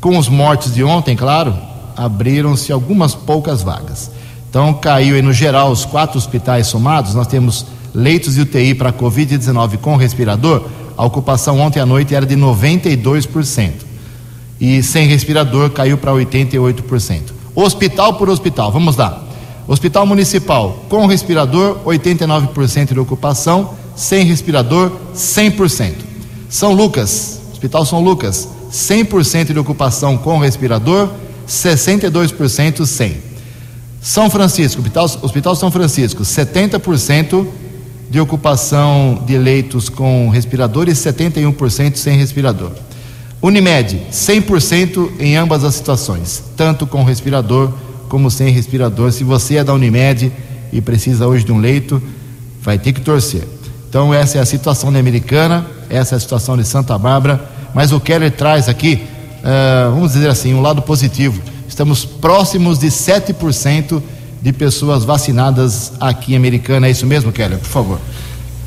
Com 0.00 0.16
os 0.16 0.28
mortos 0.28 0.74
de 0.74 0.82
ontem, 0.82 1.14
claro, 1.14 1.54
abriram-se 1.96 2.72
algumas 2.72 3.14
poucas 3.14 3.62
vagas. 3.62 4.10
Então, 4.48 4.72
caiu 4.72 5.14
aí 5.14 5.22
no 5.22 5.32
geral 5.32 5.70
os 5.70 5.84
quatro 5.84 6.18
hospitais 6.18 6.66
somados, 6.66 7.14
nós 7.14 7.26
temos 7.26 7.66
leitos 7.94 8.34
de 8.34 8.42
UTI 8.42 8.74
para 8.74 8.92
Covid-19 8.92 9.78
com 9.78 9.96
respirador, 9.96 10.64
a 10.96 11.04
ocupação 11.04 11.58
ontem 11.58 11.80
à 11.80 11.86
noite 11.86 12.14
era 12.14 12.26
de 12.26 12.36
92%. 12.36 13.72
E 14.60 14.82
sem 14.82 15.06
respirador 15.06 15.70
caiu 15.70 15.96
para 15.96 16.12
88%. 16.12 17.22
Hospital 17.54 18.14
por 18.14 18.28
hospital, 18.28 18.70
vamos 18.70 18.96
lá. 18.96 19.24
Hospital 19.66 20.04
Municipal 20.04 20.84
com 20.88 21.06
respirador, 21.06 21.78
89% 21.84 22.92
de 22.92 22.98
ocupação, 22.98 23.74
sem 23.96 24.24
respirador, 24.24 24.92
100%. 25.14 25.92
São 26.48 26.72
Lucas, 26.72 27.40
Hospital 27.52 27.84
São 27.86 28.00
Lucas, 28.02 28.48
100% 28.72 29.52
de 29.52 29.58
ocupação 29.58 30.16
com 30.16 30.38
respirador, 30.38 31.08
62% 31.48 32.84
sem. 32.84 33.18
São 34.02 34.30
Francisco, 34.30 34.80
Hospital, 34.80 35.04
Hospital 35.22 35.56
São 35.56 35.70
Francisco, 35.70 36.22
70% 36.22 37.46
de 38.10 38.20
ocupação 38.20 39.22
de 39.24 39.38
leitos 39.38 39.88
com 39.88 40.28
respirador 40.28 40.88
e 40.88 40.92
71% 40.92 41.94
sem 41.94 42.18
respirador. 42.18 42.72
Unimed, 43.40 44.02
100% 44.12 45.12
em 45.18 45.36
ambas 45.36 45.64
as 45.64 45.76
situações, 45.76 46.42
tanto 46.56 46.86
com 46.86 47.04
respirador 47.04 47.72
como 48.08 48.30
sem 48.30 48.52
respirador. 48.52 49.12
Se 49.12 49.24
você 49.24 49.56
é 49.56 49.64
da 49.64 49.72
Unimed 49.72 50.30
e 50.72 50.80
precisa 50.80 51.26
hoje 51.26 51.44
de 51.44 51.52
um 51.52 51.58
leito, 51.58 52.02
vai 52.60 52.78
ter 52.78 52.92
que 52.92 53.00
torcer. 53.00 53.46
Então, 53.88 54.12
essa 54.12 54.38
é 54.38 54.40
a 54.40 54.46
situação 54.46 54.92
da 54.92 54.98
Americana, 54.98 55.64
essa 55.88 56.14
é 56.14 56.16
a 56.16 56.20
situação 56.20 56.56
de 56.56 56.64
Santa 56.64 56.98
Bárbara, 56.98 57.48
mas 57.74 57.92
o 57.92 58.00
Keller 58.00 58.32
traz 58.32 58.68
aqui 58.68 59.00
uh, 59.40 59.90
vamos 59.92 60.12
dizer 60.12 60.28
assim, 60.28 60.54
um 60.54 60.60
lado 60.60 60.82
positivo. 60.82 61.40
Estamos 61.68 62.04
próximos 62.04 62.78
de 62.78 62.88
7% 62.88 64.02
de 64.40 64.52
pessoas 64.52 65.04
vacinadas 65.04 65.92
aqui 66.00 66.32
em 66.32 66.36
Americana. 66.36 66.86
É 66.86 66.90
isso 66.90 67.06
mesmo, 67.06 67.32
Keller? 67.32 67.58
Por 67.58 67.68
favor. 67.68 68.00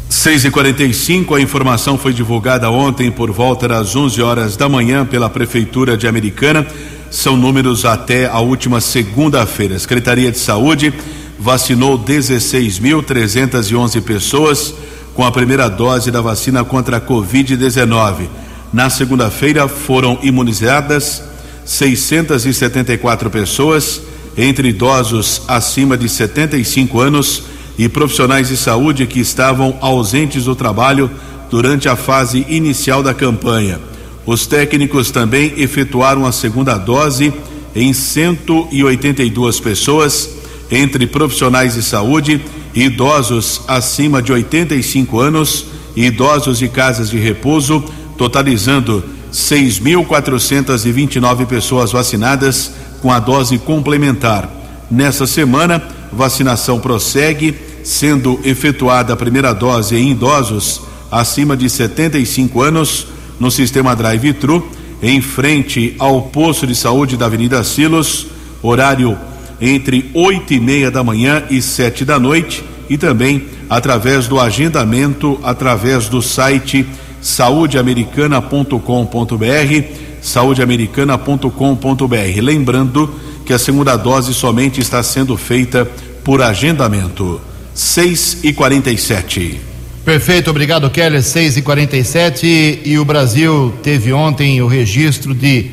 6 0.09 0.45
e 0.45 0.51
45 0.51 1.33
a 1.33 1.41
informação 1.41 1.97
foi 1.97 2.13
divulgada 2.13 2.69
ontem 2.69 3.09
por 3.09 3.31
volta 3.31 3.67
das 3.67 3.95
11 3.95 4.21
horas 4.21 4.55
da 4.55 4.69
manhã 4.69 5.05
pela 5.05 5.29
Prefeitura 5.29 5.97
de 5.97 6.07
Americana. 6.07 6.67
São 7.09 7.35
números 7.35 7.83
até 7.83 8.27
a 8.27 8.39
última 8.39 8.79
segunda-feira. 8.79 9.75
A 9.75 9.79
Secretaria 9.79 10.31
de 10.31 10.37
Saúde 10.37 10.93
vacinou 11.39 11.97
16.311 11.97 14.01
pessoas 14.01 14.73
com 15.13 15.25
a 15.25 15.31
primeira 15.31 15.67
dose 15.67 16.11
da 16.11 16.21
vacina 16.21 16.63
contra 16.63 16.97
a 16.97 17.01
Covid-19. 17.01 18.27
Na 18.71 18.89
segunda-feira 18.89 19.67
foram 19.67 20.17
imunizadas 20.21 21.23
674 21.65 23.29
pessoas, 23.29 24.01
entre 24.37 24.69
idosos 24.69 25.41
acima 25.47 25.97
de 25.97 26.09
75 26.09 26.99
anos 26.99 27.43
e 27.77 27.87
profissionais 27.89 28.49
de 28.49 28.57
saúde 28.57 29.07
que 29.07 29.19
estavam 29.19 29.77
ausentes 29.81 30.45
do 30.45 30.55
trabalho 30.55 31.09
durante 31.49 31.87
a 31.87 31.95
fase 31.95 32.45
inicial 32.49 33.03
da 33.03 33.13
campanha. 33.13 33.79
Os 34.25 34.47
técnicos 34.47 35.11
também 35.11 35.53
efetuaram 35.57 36.25
a 36.25 36.31
segunda 36.31 36.77
dose 36.77 37.33
em 37.75 37.91
182 37.93 39.59
pessoas, 39.59 40.29
entre 40.71 41.05
profissionais 41.07 41.73
de 41.73 41.83
saúde 41.83 42.41
idosos 42.73 43.61
acima 43.67 44.21
de 44.21 44.31
85 44.31 45.19
anos 45.19 45.65
e 45.95 46.05
idosos 46.05 46.57
de 46.57 46.67
casas 46.67 47.09
de 47.09 47.17
repouso 47.17 47.83
totalizando 48.17 49.03
6.429 49.31 51.45
pessoas 51.45 51.91
vacinadas 51.91 52.71
com 53.03 53.11
a 53.11 53.19
dose 53.19 53.59
complementar. 53.59 54.49
Nessa 54.89 55.27
semana, 55.27 55.83
vacinação 56.09 56.79
prossegue, 56.79 57.53
sendo 57.83 58.39
efetuada 58.45 59.11
a 59.11 59.17
primeira 59.17 59.53
dose 59.53 59.97
em 59.97 60.11
idosos 60.11 60.81
acima 61.11 61.57
de 61.57 61.69
75 61.69 62.61
anos 62.61 63.07
no 63.37 63.51
sistema 63.51 63.93
drive-thru, 63.93 64.71
em 65.01 65.21
frente 65.21 65.93
ao 65.99 66.21
posto 66.21 66.65
de 66.65 66.73
saúde 66.73 67.17
da 67.17 67.25
Avenida 67.25 67.61
Silos, 67.61 68.27
horário 68.61 69.17
entre 69.59 70.09
oito 70.13 70.53
e 70.53 70.61
meia 70.61 70.89
da 70.89 71.03
manhã 71.03 71.43
e 71.49 71.61
sete 71.61 72.05
da 72.05 72.17
noite, 72.17 72.63
e 72.89 72.97
também 72.97 73.47
através 73.69 74.27
do 74.27 74.39
agendamento 74.39 75.37
através 75.43 76.07
do 76.07 76.21
site 76.21 76.85
saudeamericana.com.br, 77.21 80.12
saudeamericana.com.br. 80.23 82.41
Lembrando 82.41 83.13
que 83.45 83.53
a 83.53 83.59
segunda 83.59 83.95
dose 83.95 84.33
somente 84.33 84.81
está 84.81 85.03
sendo 85.03 85.37
feita 85.37 85.85
por 86.23 86.41
agendamento. 86.41 87.39
6 87.75 88.39
e 88.43 88.53
47 88.53 89.73
Perfeito, 90.05 90.49
obrigado, 90.49 90.89
Keller. 90.89 91.21
6 91.23 91.57
e 91.57 91.61
47 91.61 92.81
e 92.83 92.97
o 92.99 93.05
Brasil 93.05 93.73
teve 93.81 94.11
ontem 94.11 94.61
o 94.61 94.67
registro 94.67 95.33
de 95.33 95.71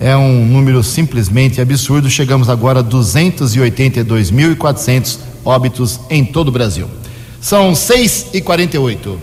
É 0.00 0.16
um 0.16 0.46
número 0.46 0.80
simplesmente 0.84 1.60
absurdo. 1.60 2.08
Chegamos 2.08 2.48
agora 2.48 2.78
a 2.80 2.84
282.400 2.84 5.18
óbitos 5.44 6.00
em 6.08 6.24
todo 6.24 6.48
o 6.48 6.52
Brasil. 6.52 6.88
São 7.40 7.72
6 7.74 8.26
e 8.34 8.40
48 8.40 9.18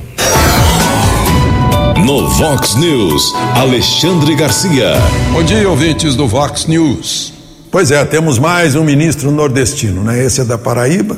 No 2.05 2.27
Vox 2.29 2.75
News, 2.75 3.33
Alexandre 3.55 4.35
Garcia. 4.35 4.95
Bom 5.31 5.43
dia, 5.43 5.69
ouvintes 5.69 6.13
do 6.15 6.27
Vox 6.27 6.65
News. 6.65 7.31
Pois 7.71 7.91
é, 7.91 8.03
temos 8.03 8.37
mais 8.37 8.75
um 8.75 8.83
ministro 8.83 9.31
nordestino, 9.31 10.03
né? 10.03 10.25
Esse 10.25 10.41
é 10.41 10.45
da 10.45 10.57
Paraíba, 10.57 11.17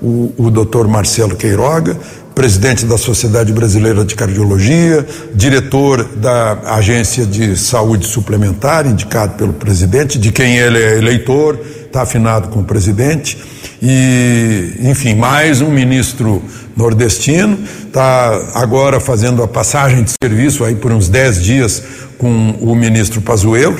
o, 0.00 0.32
o 0.36 0.50
doutor 0.50 0.88
Marcelo 0.88 1.36
Queiroga, 1.36 1.96
presidente 2.36 2.84
da 2.84 2.98
Sociedade 2.98 3.50
Brasileira 3.50 4.04
de 4.04 4.14
Cardiologia, 4.14 5.06
diretor 5.34 6.04
da 6.04 6.74
Agência 6.74 7.24
de 7.24 7.56
Saúde 7.56 8.06
Suplementar, 8.06 8.86
indicado 8.86 9.38
pelo 9.38 9.54
presidente, 9.54 10.18
de 10.18 10.30
quem 10.30 10.58
ele 10.58 10.76
é 10.76 10.98
eleitor, 10.98 11.58
está 11.86 12.02
afinado 12.02 12.48
com 12.48 12.60
o 12.60 12.64
presidente. 12.64 13.38
E, 13.82 14.74
enfim, 14.80 15.14
mais 15.14 15.62
um 15.62 15.70
ministro 15.70 16.42
nordestino, 16.76 17.58
está 17.86 18.38
agora 18.52 19.00
fazendo 19.00 19.42
a 19.42 19.48
passagem 19.48 20.04
de 20.04 20.12
serviço 20.22 20.62
aí 20.62 20.74
por 20.74 20.92
uns 20.92 21.08
10 21.08 21.42
dias 21.42 21.82
com 22.18 22.50
o 22.60 22.74
ministro 22.74 23.22
Pazuello 23.22 23.78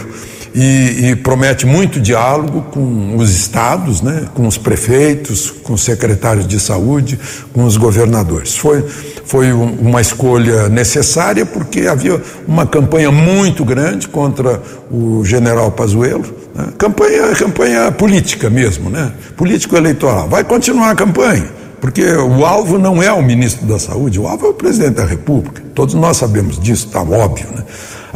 e, 0.57 1.11
e, 1.11 1.17
promete 1.17 1.67
muito 1.67 2.01
diálogo 2.01 2.63
com 2.73 3.15
os 3.19 3.31
estados, 3.31 4.01
né, 4.01 4.25
com 4.33 4.47
os 4.47 4.57
prefeitos, 4.57 5.51
com 5.51 5.75
os 5.75 5.85
secretários 5.85 6.49
de 6.49 6.59
saúde, 6.59 7.21
com 7.53 7.65
os 7.65 7.77
governadores. 7.77 8.57
Foi, 8.57 8.83
foi 9.27 9.53
um, 9.53 9.71
uma 9.75 10.01
escolha 10.01 10.67
necessária 10.71 11.45
porque 11.45 11.81
havia 11.83 12.23
uma 12.49 12.67
campanha 12.67 13.13
muito 13.13 13.67
grande 13.67 14.09
contra 14.09 14.63
o 14.91 15.23
general 15.27 15.71
Pazuello, 15.73 16.25
né, 16.55 16.69
campanha, 16.79 17.35
campanha 17.35 17.93
política 17.93 18.49
mesmo, 18.49 18.89
né, 18.89 19.13
político 19.37 19.77
eleitoral. 19.77 20.27
Vai 20.27 20.43
continuar 20.43 20.93
a 20.93 20.95
campanha. 20.95 21.67
Porque 21.79 22.03
o 22.03 22.47
alvo 22.47 22.79
não 22.79 23.03
é 23.03 23.13
o 23.13 23.23
ministro 23.23 23.67
da 23.67 23.79
Saúde, 23.79 24.19
o 24.19 24.27
alvo 24.27 24.47
é 24.47 24.49
o 24.49 24.55
presidente 24.55 24.95
da 24.95 25.05
República. 25.05 25.63
Todos 25.75 25.95
nós 25.95 26.17
sabemos 26.17 26.59
disso, 26.59 26.87
está 26.87 27.03
óbvio. 27.03 27.47
Né? 27.55 27.63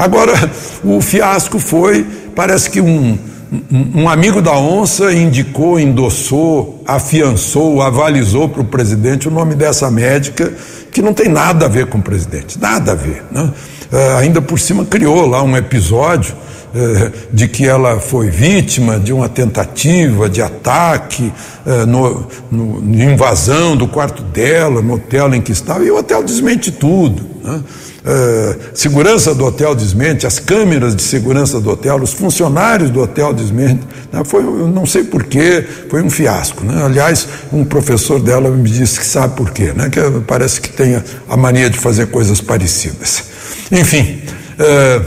Agora, 0.00 0.32
o 0.82 0.98
fiasco 1.02 1.58
foi 1.58 2.06
parece 2.34 2.70
que 2.70 2.80
um, 2.80 3.18
um, 3.94 4.08
amigo 4.08 4.40
da 4.40 4.56
onça 4.56 5.12
indicou, 5.12 5.78
endossou, 5.78 6.82
afiançou, 6.86 7.82
avalizou 7.82 8.48
para 8.48 8.62
o 8.62 8.64
presidente 8.64 9.28
o 9.28 9.30
nome 9.30 9.54
dessa 9.54 9.90
médica 9.90 10.54
que 10.90 11.02
não 11.02 11.12
tem 11.12 11.28
nada 11.28 11.66
a 11.66 11.68
ver 11.68 11.84
com 11.84 11.98
o 11.98 12.02
presidente, 12.02 12.58
nada 12.58 12.92
a 12.92 12.94
ver. 12.94 13.22
Né? 13.30 13.52
Uh, 13.92 14.16
ainda 14.16 14.40
por 14.40 14.58
cima 14.58 14.86
criou 14.86 15.26
lá 15.26 15.42
um 15.42 15.54
episódio 15.54 16.34
uh, 16.34 17.12
de 17.30 17.46
que 17.46 17.66
ela 17.66 18.00
foi 18.00 18.30
vítima 18.30 18.98
de 18.98 19.12
uma 19.12 19.28
tentativa 19.28 20.30
de 20.30 20.40
ataque, 20.40 21.30
uh, 21.66 21.86
no, 21.86 22.26
invasão 23.04 23.76
do 23.76 23.86
quarto 23.86 24.22
dela, 24.22 24.80
no 24.80 24.94
hotel 24.94 25.34
em 25.34 25.42
que 25.42 25.52
estava, 25.52 25.84
e 25.84 25.90
o 25.90 25.98
hotel 25.98 26.22
desmente 26.22 26.72
tudo. 26.72 27.22
Né? 27.44 27.60
Uh, 28.00 28.58
segurança 28.72 29.34
do 29.34 29.44
hotel 29.44 29.74
desmente, 29.74 30.26
as 30.26 30.38
câmeras 30.38 30.96
de 30.96 31.02
segurança 31.02 31.60
do 31.60 31.70
hotel, 31.70 31.96
os 31.96 32.14
funcionários 32.14 32.88
do 32.88 33.00
hotel 33.00 33.34
desmente. 33.34 33.80
Né? 34.10 34.22
Foi, 34.24 34.42
não 34.42 34.86
sei 34.86 35.04
porquê, 35.04 35.66
foi 35.90 36.02
um 36.02 36.08
fiasco. 36.08 36.64
Né? 36.64 36.82
Aliás, 36.82 37.28
um 37.52 37.62
professor 37.62 38.18
dela 38.18 38.50
me 38.50 38.70
disse 38.70 38.98
que 38.98 39.04
sabe 39.04 39.36
porquê, 39.36 39.72
né? 39.74 39.90
que 39.90 40.00
parece 40.26 40.60
que 40.62 40.70
tem 40.70 40.96
a, 40.96 41.04
a 41.28 41.36
mania 41.36 41.68
de 41.68 41.78
fazer 41.78 42.06
coisas 42.06 42.40
parecidas. 42.40 43.24
Enfim, 43.70 44.22
uh, 44.58 45.04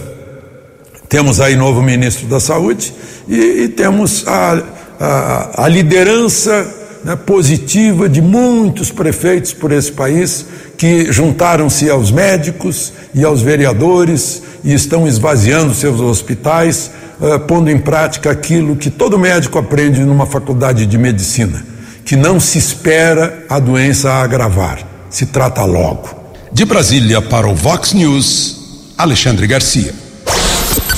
temos 1.09 1.41
aí 1.41 1.55
novo 1.55 1.81
ministro 1.81 2.27
da 2.27 2.39
Saúde 2.39 2.93
e, 3.27 3.63
e 3.63 3.67
temos 3.69 4.23
a, 4.27 4.61
a, 4.99 5.63
a 5.65 5.67
liderança 5.67 6.82
né, 7.03 7.15
positiva 7.15 8.07
de 8.07 8.21
muitos 8.21 8.91
prefeitos 8.91 9.53
por 9.53 9.71
esse 9.71 9.91
país 9.91 10.45
que 10.77 11.11
juntaram-se 11.11 11.89
aos 11.89 12.11
médicos 12.11 12.93
e 13.13 13.23
aos 13.23 13.41
vereadores 13.41 14.41
e 14.63 14.73
estão 14.73 15.07
esvaziando 15.07 15.73
seus 15.73 15.99
hospitais, 15.99 16.91
uh, 17.19 17.39
pondo 17.41 17.69
em 17.69 17.77
prática 17.77 18.31
aquilo 18.31 18.75
que 18.75 18.89
todo 18.89 19.19
médico 19.19 19.59
aprende 19.59 20.01
numa 20.01 20.25
faculdade 20.25 20.85
de 20.85 20.97
medicina: 20.97 21.65
que 22.05 22.15
não 22.15 22.39
se 22.39 22.57
espera 22.57 23.45
a 23.49 23.59
doença 23.59 24.11
agravar, 24.13 24.79
se 25.09 25.25
trata 25.25 25.63
logo. 25.65 26.23
De 26.51 26.65
Brasília 26.65 27.21
para 27.21 27.47
o 27.47 27.55
Vox 27.55 27.93
News, 27.93 28.93
Alexandre 28.97 29.47
Garcia. 29.47 29.93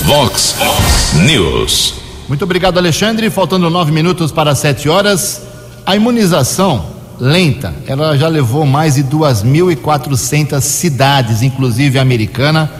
Vox 0.03 0.55
News. 1.25 1.95
Muito 2.27 2.43
obrigado, 2.43 2.77
Alexandre. 2.77 3.29
Faltando 3.29 3.69
nove 3.69 3.91
minutos 3.91 4.31
para 4.31 4.53
sete 4.53 4.89
horas. 4.89 5.41
A 5.85 5.95
imunização 5.95 6.87
lenta, 7.19 7.73
ela 7.85 8.17
já 8.17 8.27
levou 8.27 8.65
mais 8.65 8.95
de 8.95 9.03
2.400 9.03 10.59
cidades, 10.61 11.43
inclusive 11.43 11.99
americana, 11.99 12.71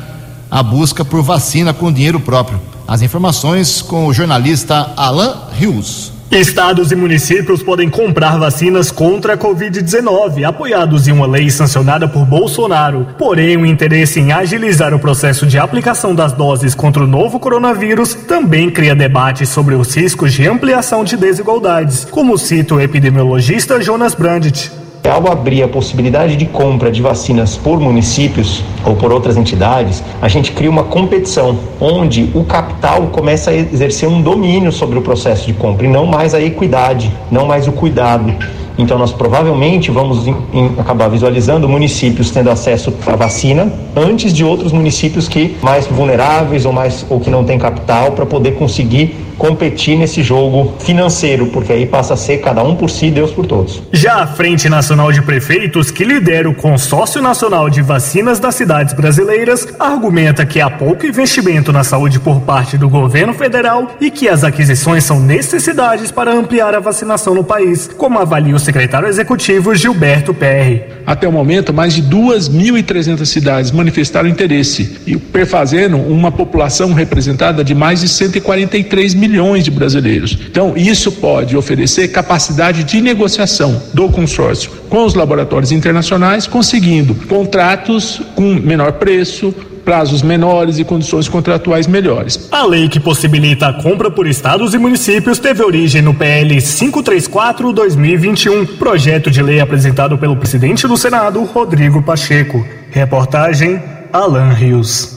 à 0.50 0.64
busca 0.64 1.06
por 1.06 1.22
vacina 1.22 1.72
com 1.72 1.92
dinheiro 1.92 2.20
próprio. 2.20 2.60
As 2.88 3.04
informações 3.04 3.82
com 3.82 4.08
o 4.08 4.14
jornalista 4.14 4.92
Alan 4.98 5.50
Rios. 5.54 6.15
Estados 6.32 6.92
e 6.92 6.96
municípios 6.96 7.64
podem 7.64 7.90
comprar 7.90 8.38
vacinas 8.38 8.92
contra 8.92 9.34
a 9.34 9.38
Covid-19, 9.38 10.44
apoiados 10.44 11.08
em 11.08 11.12
uma 11.12 11.28
lei 11.28 11.50
sancionada 11.50 12.08
por 12.08 12.26
Bolsonaro. 12.26 13.08
Porém, 13.18 13.56
o 13.56 13.66
interesse 13.66 14.20
em 14.20 14.32
agilizar 14.32 14.94
o 14.94 15.00
processo 15.00 15.46
de 15.46 15.58
aplicação 15.58 16.14
das 16.14 16.34
doses 16.34 16.76
contra 16.76 17.04
o 17.04 17.08
novo 17.08 17.40
coronavírus 17.40 18.14
também 18.14 18.70
cria 18.70 18.96
debates 18.96 19.50
sobre 19.50 19.76
os 19.76 19.96
riscos 19.96 20.34
de 20.34 20.48
ampliação 20.48 21.04
de 21.04 21.16
desigualdades, 21.16 22.06
como 22.06 22.38
cita 22.38 22.76
o 22.76 22.82
epidemiologista 22.82 23.82
Jonas 23.82 24.14
Brandt. 24.14 24.85
Ao 25.08 25.32
abrir 25.32 25.62
a 25.62 25.68
possibilidade 25.68 26.36
de 26.36 26.46
compra 26.46 26.92
de 26.92 27.02
vacinas 27.02 27.56
por 27.56 27.80
municípios 27.80 28.64
ou 28.84 28.96
por 28.96 29.14
outras 29.14 29.38
entidades, 29.38 30.04
a 30.20 30.28
gente 30.28 30.52
cria 30.52 30.70
uma 30.70 30.84
competição 30.84 31.58
onde 31.80 32.32
o 32.34 32.44
capital 32.44 33.04
começa 33.12 33.52
a 33.52 33.56
exercer 33.56 34.10
um 34.10 34.22
domínio 34.22 34.72
sobre 34.72 34.98
o 34.98 35.02
processo 35.04 35.46
de 35.46 35.54
compra 35.54 35.86
e 35.86 35.90
não 35.90 36.08
mais 36.08 36.34
a 36.34 36.42
equidade, 36.42 37.12
não 37.30 37.46
mais 37.46 37.68
o 37.68 37.72
cuidado. 37.72 38.34
Então, 38.78 38.98
nós 38.98 39.14
provavelmente 39.14 39.90
vamos 39.90 40.28
em, 40.28 40.36
em, 40.54 40.72
acabar 40.78 41.08
visualizando 41.08 41.70
municípios 41.70 42.32
tendo 42.32 42.50
acesso 42.50 42.94
à 43.06 43.16
vacina 43.16 43.72
antes 43.96 44.34
de 44.34 44.44
outros 44.44 44.72
municípios 44.72 45.30
que 45.30 45.56
mais 45.62 45.88
vulneráveis 45.88 46.66
ou 46.66 46.74
mais 46.74 47.06
ou 47.10 47.20
que 47.20 47.30
não 47.30 47.44
têm 47.44 47.58
capital 47.58 48.12
para 48.12 48.26
poder 48.26 48.56
conseguir 48.56 49.25
competir 49.38 49.98
nesse 49.98 50.24
jogo 50.24 50.76
financeiro, 50.80 51.48
porque 51.48 51.72
aí 51.72 51.86
passa 51.86 52.14
a 52.14 52.18
ser 52.18 52.38
cada 52.40 52.64
um 52.64 52.76
por 52.76 52.90
si, 52.90 53.12
Deus 53.12 53.32
por 53.32 53.46
todos. 53.46 53.82
Já 53.92 54.24
a 54.24 54.28
Frente 54.28 54.70
Nacional 54.70 55.12
de 55.12 55.22
Prefeitos, 55.22 55.92
que 55.92 56.04
lidera 56.04 56.50
o 56.50 56.56
Consórcio 56.56 57.22
Nacional 57.22 57.70
de 57.70 57.82
Vacinas 57.82 58.40
das 58.40 58.56
Cidades 58.56 58.94
Brasileiras, 58.94 59.68
argumenta 59.80 60.46
que 60.46 60.62
há 60.62 60.70
pouco 60.70 61.06
investimento 61.06 61.72
na 61.72 61.84
saúde 61.84 62.20
por 62.20 62.42
parte 62.42 62.78
do 62.78 62.90
governo 62.90 63.34
federal 63.34 63.96
e 64.00 64.10
que 64.10 64.28
as 64.28 64.44
aquisições 64.44 65.04
são 65.04 65.20
necessidades 65.20 66.12
para 66.12 66.34
ampliar 66.34 66.74
a 66.74 66.80
vacinação 66.80 67.36
no 67.36 67.44
país, 67.44 67.90
como 67.98 68.20
avalia 68.20 68.56
o 68.56 68.60
secretário 68.60 69.08
executivo 69.08 69.76
Gilberto 69.76 70.34
Perry. 70.34 70.84
Até 71.06 71.28
o 71.28 71.32
momento, 71.32 71.74
mais 71.74 71.94
de 71.94 72.02
2.300 72.04 73.26
cidades 73.26 73.72
manifestaram 73.72 74.30
interesse, 74.30 74.98
e 75.06 75.18
perfazendo 75.18 75.98
uma 75.98 76.32
população 76.32 76.94
representada 76.94 77.64
de 77.64 77.76
mais 77.76 78.02
de 78.02 78.08
143 78.08 79.14
milhões 79.14 79.25
milhões 79.28 79.64
de 79.64 79.72
brasileiros. 79.72 80.38
Então, 80.50 80.78
isso 80.78 81.12
pode 81.12 81.58
oferecer 81.58 82.10
capacidade 82.10 82.84
de 82.84 83.02
negociação 83.02 83.82
do 83.94 84.08
consórcio 84.10 84.70
com 84.90 85.04
os 85.04 85.16
laboratórios 85.16 85.72
internacionais, 85.72 86.46
conseguindo 86.46 87.16
contratos 87.28 88.22
com 88.36 88.54
menor 88.54 88.92
preço, 88.94 89.52
prazos 89.84 90.22
menores 90.22 90.78
e 90.80 90.84
condições 90.84 91.28
contratuais 91.28 91.88
melhores. 91.88 92.48
A 92.52 92.64
lei 92.66 92.88
que 92.90 93.00
possibilita 93.00 93.68
a 93.68 93.74
compra 93.74 94.12
por 94.12 94.28
estados 94.28 94.74
e 94.74 94.78
municípios 94.78 95.40
teve 95.40 95.64
origem 95.64 96.02
no 96.02 96.14
PL 96.14 96.58
534/2021, 96.58 98.66
projeto 98.78 99.32
de 99.32 99.42
lei 99.42 99.60
apresentado 99.60 100.18
pelo 100.18 100.38
presidente 100.38 100.88
do 100.88 100.96
Senado, 100.98 101.44
Rodrigo 101.44 102.02
Pacheco. 102.02 102.66
Reportagem 102.92 103.82
Alan 104.12 104.54
Rios. 104.54 105.14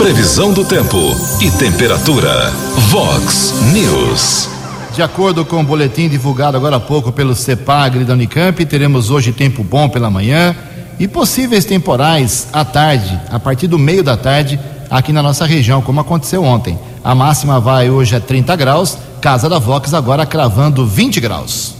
Previsão 0.00 0.50
do 0.50 0.64
tempo 0.64 1.14
e 1.42 1.50
temperatura. 1.50 2.50
Vox 2.88 3.52
News. 3.70 4.48
De 4.94 5.02
acordo 5.02 5.44
com 5.44 5.60
o 5.60 5.62
boletim 5.62 6.08
divulgado 6.08 6.56
agora 6.56 6.76
há 6.76 6.80
pouco 6.80 7.12
pelo 7.12 7.34
CEPAGRE 7.34 8.04
da 8.04 8.14
Unicamp, 8.14 8.64
teremos 8.64 9.10
hoje 9.10 9.30
tempo 9.30 9.62
bom 9.62 9.90
pela 9.90 10.08
manhã 10.08 10.56
e 10.98 11.06
possíveis 11.06 11.66
temporais 11.66 12.48
à 12.50 12.64
tarde, 12.64 13.20
a 13.30 13.38
partir 13.38 13.66
do 13.66 13.78
meio 13.78 14.02
da 14.02 14.16
tarde, 14.16 14.58
aqui 14.90 15.12
na 15.12 15.22
nossa 15.22 15.44
região, 15.44 15.82
como 15.82 16.00
aconteceu 16.00 16.42
ontem. 16.42 16.78
A 17.04 17.14
máxima 17.14 17.60
vai 17.60 17.90
hoje 17.90 18.16
a 18.16 18.20
30 18.20 18.56
graus, 18.56 18.96
Casa 19.20 19.50
da 19.50 19.58
Vox 19.58 19.92
agora 19.92 20.24
cravando 20.24 20.86
20 20.86 21.20
graus. 21.20 21.74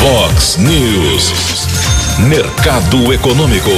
Vox 0.00 0.56
News. 0.56 1.68
Mercado 2.18 3.12
Econômico. 3.12 3.70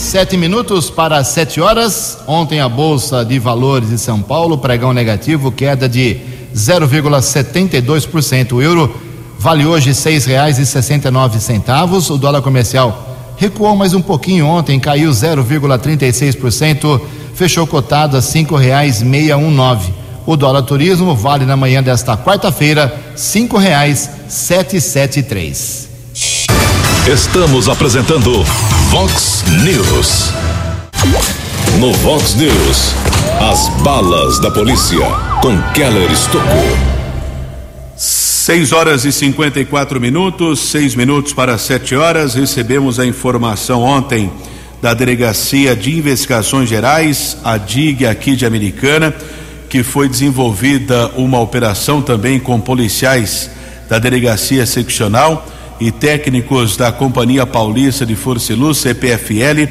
Sete 0.00 0.34
minutos 0.34 0.88
para 0.88 1.22
sete 1.22 1.60
horas. 1.60 2.18
Ontem 2.26 2.58
a 2.58 2.68
Bolsa 2.70 3.22
de 3.22 3.38
Valores 3.38 3.90
de 3.90 3.98
São 3.98 4.22
Paulo, 4.22 4.56
pregão 4.56 4.94
negativo, 4.94 5.52
queda 5.52 5.86
de 5.86 6.16
0,72%. 6.56 8.52
O 8.54 8.62
euro 8.62 8.98
vale 9.38 9.66
hoje 9.66 9.94
seis 9.94 10.24
reais 10.24 10.58
e 10.58 10.64
sessenta 10.64 11.08
e 11.08 11.10
nove 11.10 11.38
centavos. 11.38 12.08
O 12.08 12.16
dólar 12.16 12.40
comercial 12.40 13.14
recuou 13.36 13.76
mais 13.76 13.92
um 13.92 14.00
pouquinho 14.00 14.46
ontem, 14.46 14.80
caiu 14.80 15.10
0,36%, 15.10 16.98
fechou 17.34 17.66
cotado 17.66 18.16
a 18.16 18.22
cinco 18.22 18.56
reais 18.56 18.96
seiscentos 18.96 19.48
e 19.48 19.50
nove. 19.50 19.92
O 20.24 20.34
dólar 20.34 20.62
turismo 20.62 21.14
vale 21.14 21.44
na 21.44 21.58
manhã 21.58 21.82
desta 21.82 22.16
quarta-feira 22.16 22.98
cinco 23.14 23.58
reais 23.58 24.08
sete 24.28 24.80
sete 24.80 25.22
três. 25.22 25.89
Estamos 27.08 27.66
apresentando 27.66 28.44
Vox 28.90 29.42
News. 29.64 30.32
No 31.80 31.94
Vox 31.94 32.34
News, 32.34 32.94
as 33.40 33.68
balas 33.82 34.38
da 34.38 34.50
polícia 34.50 34.98
com 35.40 35.60
Keller 35.72 36.12
Estocou. 36.12 36.76
6 37.96 38.72
horas 38.72 39.06
e 39.06 39.12
54 39.12 39.98
minutos, 39.98 40.60
seis 40.60 40.94
minutos 40.94 41.32
para 41.32 41.56
sete 41.56 41.96
horas. 41.96 42.34
Recebemos 42.34 43.00
a 43.00 43.06
informação 43.06 43.82
ontem 43.82 44.30
da 44.82 44.92
Delegacia 44.92 45.74
de 45.74 45.96
Investigações 45.96 46.68
Gerais, 46.68 47.38
a 47.42 47.56
DIG 47.56 48.06
aqui 48.06 48.36
de 48.36 48.44
Americana, 48.44 49.14
que 49.70 49.82
foi 49.82 50.06
desenvolvida 50.06 51.10
uma 51.16 51.40
operação 51.40 52.02
também 52.02 52.38
com 52.38 52.60
policiais 52.60 53.50
da 53.88 53.98
Delegacia 53.98 54.66
Seccional 54.66 55.46
e 55.80 55.90
técnicos 55.90 56.76
da 56.76 56.92
Companhia 56.92 57.46
Paulista 57.46 58.04
de 58.04 58.14
Força 58.14 58.52
e 58.52 58.56
Luz, 58.56 58.78
CPFL. 58.78 59.66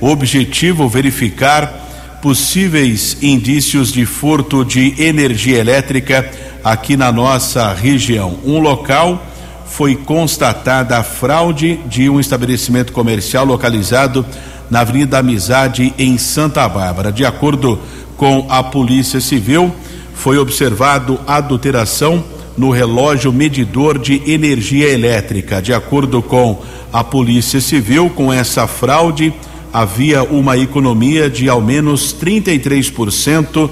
Objetivo 0.00 0.88
verificar 0.88 2.18
possíveis 2.20 3.16
indícios 3.22 3.92
de 3.92 4.04
furto 4.04 4.64
de 4.64 5.00
energia 5.00 5.58
elétrica 5.58 6.28
aqui 6.64 6.96
na 6.96 7.12
nossa 7.12 7.72
região. 7.72 8.38
Um 8.44 8.58
local 8.58 9.24
foi 9.66 9.94
constatada 9.94 10.98
a 10.98 11.02
fraude 11.02 11.80
de 11.86 12.10
um 12.10 12.20
estabelecimento 12.20 12.92
comercial 12.92 13.44
localizado 13.44 14.26
na 14.70 14.80
Avenida 14.80 15.18
Amizade, 15.18 15.94
em 15.98 16.18
Santa 16.18 16.68
Bárbara. 16.68 17.12
De 17.12 17.24
acordo 17.24 17.78
com 18.16 18.46
a 18.48 18.62
Polícia 18.62 19.20
Civil, 19.20 19.72
foi 20.14 20.38
observado 20.38 21.20
adulteração 21.26 22.22
no 22.56 22.70
relógio 22.70 23.32
medidor 23.32 23.98
de 23.98 24.22
energia 24.30 24.88
elétrica. 24.88 25.60
De 25.60 25.72
acordo 25.72 26.22
com 26.22 26.62
a 26.92 27.02
Polícia 27.02 27.60
Civil, 27.60 28.10
com 28.10 28.32
essa 28.32 28.66
fraude, 28.66 29.32
havia 29.72 30.22
uma 30.22 30.56
economia 30.58 31.30
de 31.30 31.48
ao 31.48 31.60
menos 31.60 32.14
33% 32.14 33.70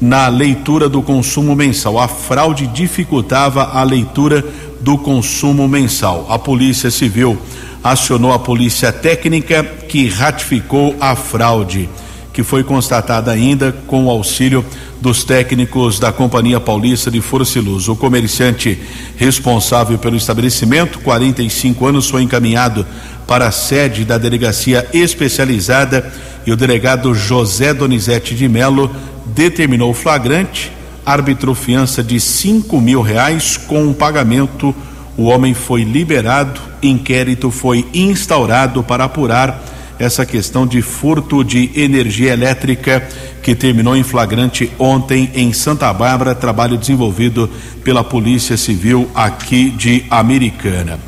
na 0.00 0.28
leitura 0.28 0.88
do 0.88 1.02
consumo 1.02 1.54
mensal. 1.54 1.98
A 1.98 2.08
fraude 2.08 2.66
dificultava 2.66 3.64
a 3.72 3.82
leitura 3.82 4.44
do 4.80 4.98
consumo 4.98 5.66
mensal. 5.68 6.26
A 6.28 6.38
Polícia 6.38 6.90
Civil 6.90 7.38
acionou 7.82 8.32
a 8.32 8.38
Polícia 8.38 8.92
Técnica 8.92 9.62
que 9.62 10.08
ratificou 10.08 10.96
a 11.00 11.14
fraude, 11.14 11.88
que 12.36 12.42
foi 12.42 12.62
constatada 12.62 13.30
ainda 13.30 13.74
com 13.86 14.04
o 14.04 14.10
auxílio 14.10 14.62
dos 15.00 15.24
técnicos 15.24 15.98
da 15.98 16.12
Companhia 16.12 16.60
Paulista 16.60 17.10
de 17.10 17.22
Força 17.22 17.58
e 17.58 17.62
Luz. 17.62 17.88
O 17.88 17.96
comerciante 17.96 18.78
responsável 19.16 19.96
pelo 19.96 20.16
estabelecimento, 20.16 20.98
45 20.98 21.86
anos, 21.86 22.10
foi 22.10 22.20
encaminhado 22.20 22.84
para 23.26 23.46
a 23.46 23.50
sede 23.50 24.04
da 24.04 24.18
delegacia 24.18 24.86
especializada 24.92 26.12
e 26.44 26.52
o 26.52 26.56
delegado 26.58 27.14
José 27.14 27.72
Donizete 27.72 28.34
de 28.34 28.46
Melo 28.50 28.94
determinou 29.24 29.92
o 29.92 29.94
flagrante, 29.94 30.70
arbitrou 31.06 31.54
fiança 31.54 32.04
de 32.04 32.20
cinco 32.20 32.82
mil 32.82 33.00
reais 33.00 33.56
com 33.56 33.82
um 33.82 33.94
pagamento. 33.94 34.74
O 35.16 35.24
homem 35.24 35.54
foi 35.54 35.84
liberado, 35.84 36.60
inquérito 36.82 37.50
foi 37.50 37.86
instaurado 37.94 38.82
para 38.82 39.04
apurar 39.04 39.75
essa 39.98 40.26
questão 40.26 40.66
de 40.66 40.82
furto 40.82 41.42
de 41.42 41.70
energia 41.74 42.32
elétrica 42.32 43.06
que 43.42 43.54
terminou 43.54 43.96
em 43.96 44.02
flagrante 44.02 44.70
ontem 44.78 45.30
em 45.34 45.52
Santa 45.52 45.92
Bárbara, 45.92 46.34
trabalho 46.34 46.76
desenvolvido 46.76 47.48
pela 47.84 48.02
Polícia 48.02 48.56
Civil 48.56 49.08
aqui 49.14 49.70
de 49.70 50.04
Americana. 50.10 50.98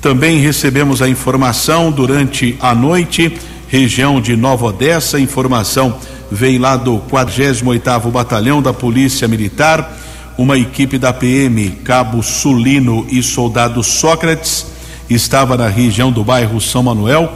Também 0.00 0.38
recebemos 0.38 1.00
a 1.00 1.08
informação 1.08 1.90
durante 1.90 2.56
a 2.60 2.74
noite, 2.74 3.38
região 3.68 4.20
de 4.20 4.36
Nova 4.36 4.66
Odessa, 4.66 5.18
informação 5.18 5.98
veio 6.30 6.60
lá 6.60 6.76
do 6.76 6.98
48º 7.10 8.10
Batalhão 8.10 8.60
da 8.60 8.72
Polícia 8.72 9.28
Militar, 9.28 9.96
uma 10.36 10.58
equipe 10.58 10.98
da 10.98 11.12
PM, 11.12 11.70
Cabo 11.84 12.22
Sulino 12.22 13.06
e 13.08 13.22
Soldado 13.22 13.82
Sócrates, 13.82 14.66
estava 15.08 15.56
na 15.56 15.68
região 15.68 16.10
do 16.10 16.24
bairro 16.24 16.60
São 16.60 16.82
Manuel. 16.82 17.32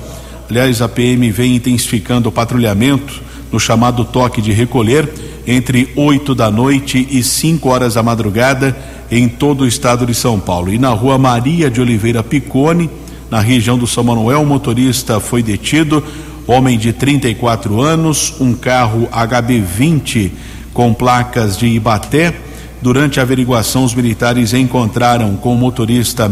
Aliás, 0.51 0.81
a 0.81 0.89
PM 0.89 1.31
vem 1.31 1.57
intensificando 1.57 2.31
o 2.31 2.33
patrulhamento 2.33 3.23
no 3.53 3.61
chamado 3.61 4.05
toque 4.05 4.41
de 4.41 4.53
recolher 4.53 5.09
entre 5.47 5.93
8 5.95 6.35
da 6.35 6.51
noite 6.51 7.07
e 7.11 7.23
5 7.23 7.69
horas 7.69 7.95
da 7.95 8.03
madrugada 8.03 8.77
em 9.11 9.29
todo 9.29 9.63
o 9.63 9.67
estado 9.67 10.07
de 10.07 10.15
São 10.15 10.41
Paulo. 10.41 10.73
E 10.73 10.79
na 10.79 10.91
rua 10.91 11.19
Maria 11.19 11.71
de 11.71 11.81
Oliveira 11.81 12.23
Picone, 12.23 12.89
na 13.31 13.41
região 13.41 13.77
do 13.77 13.87
São 13.87 14.05
Manuel, 14.05 14.43
o 14.43 14.47
motorista 14.47 15.21
foi 15.21 15.43
detido 15.43 16.03
homem 16.47 16.79
de 16.79 16.95
34 16.95 17.81
anos, 17.81 18.35
um 18.41 18.55
carro 18.55 19.07
HB20 19.13 20.31
com 20.73 20.95
placas 20.95 21.59
de 21.59 21.67
Ibaté. 21.67 22.35
Durante 22.81 23.21
a 23.21 23.23
averiguação, 23.23 23.85
os 23.85 23.95
militares 23.95 24.55
encontraram 24.55 25.37
com 25.37 25.53
o 25.53 25.59
motorista 25.59 26.31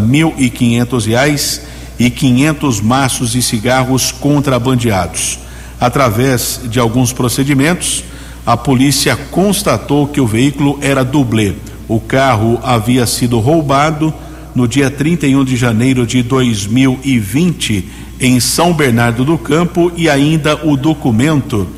quinhentos 0.54 1.04
reais 1.04 1.75
e 1.98 2.10
500 2.10 2.80
maços 2.80 3.32
de 3.32 3.42
cigarros 3.42 4.12
contrabandeados. 4.12 5.38
Através 5.80 6.60
de 6.64 6.78
alguns 6.78 7.12
procedimentos, 7.12 8.04
a 8.44 8.56
polícia 8.56 9.16
constatou 9.16 10.06
que 10.06 10.20
o 10.20 10.26
veículo 10.26 10.78
era 10.80 11.04
dublê. 11.04 11.54
O 11.88 12.00
carro 12.00 12.58
havia 12.62 13.06
sido 13.06 13.38
roubado 13.38 14.12
no 14.54 14.66
dia 14.66 14.90
31 14.90 15.44
de 15.44 15.56
janeiro 15.56 16.06
de 16.06 16.22
2020 16.22 17.88
em 18.20 18.40
São 18.40 18.72
Bernardo 18.72 19.24
do 19.24 19.36
Campo 19.36 19.92
e 19.96 20.08
ainda 20.08 20.66
o 20.66 20.76
documento 20.76 21.68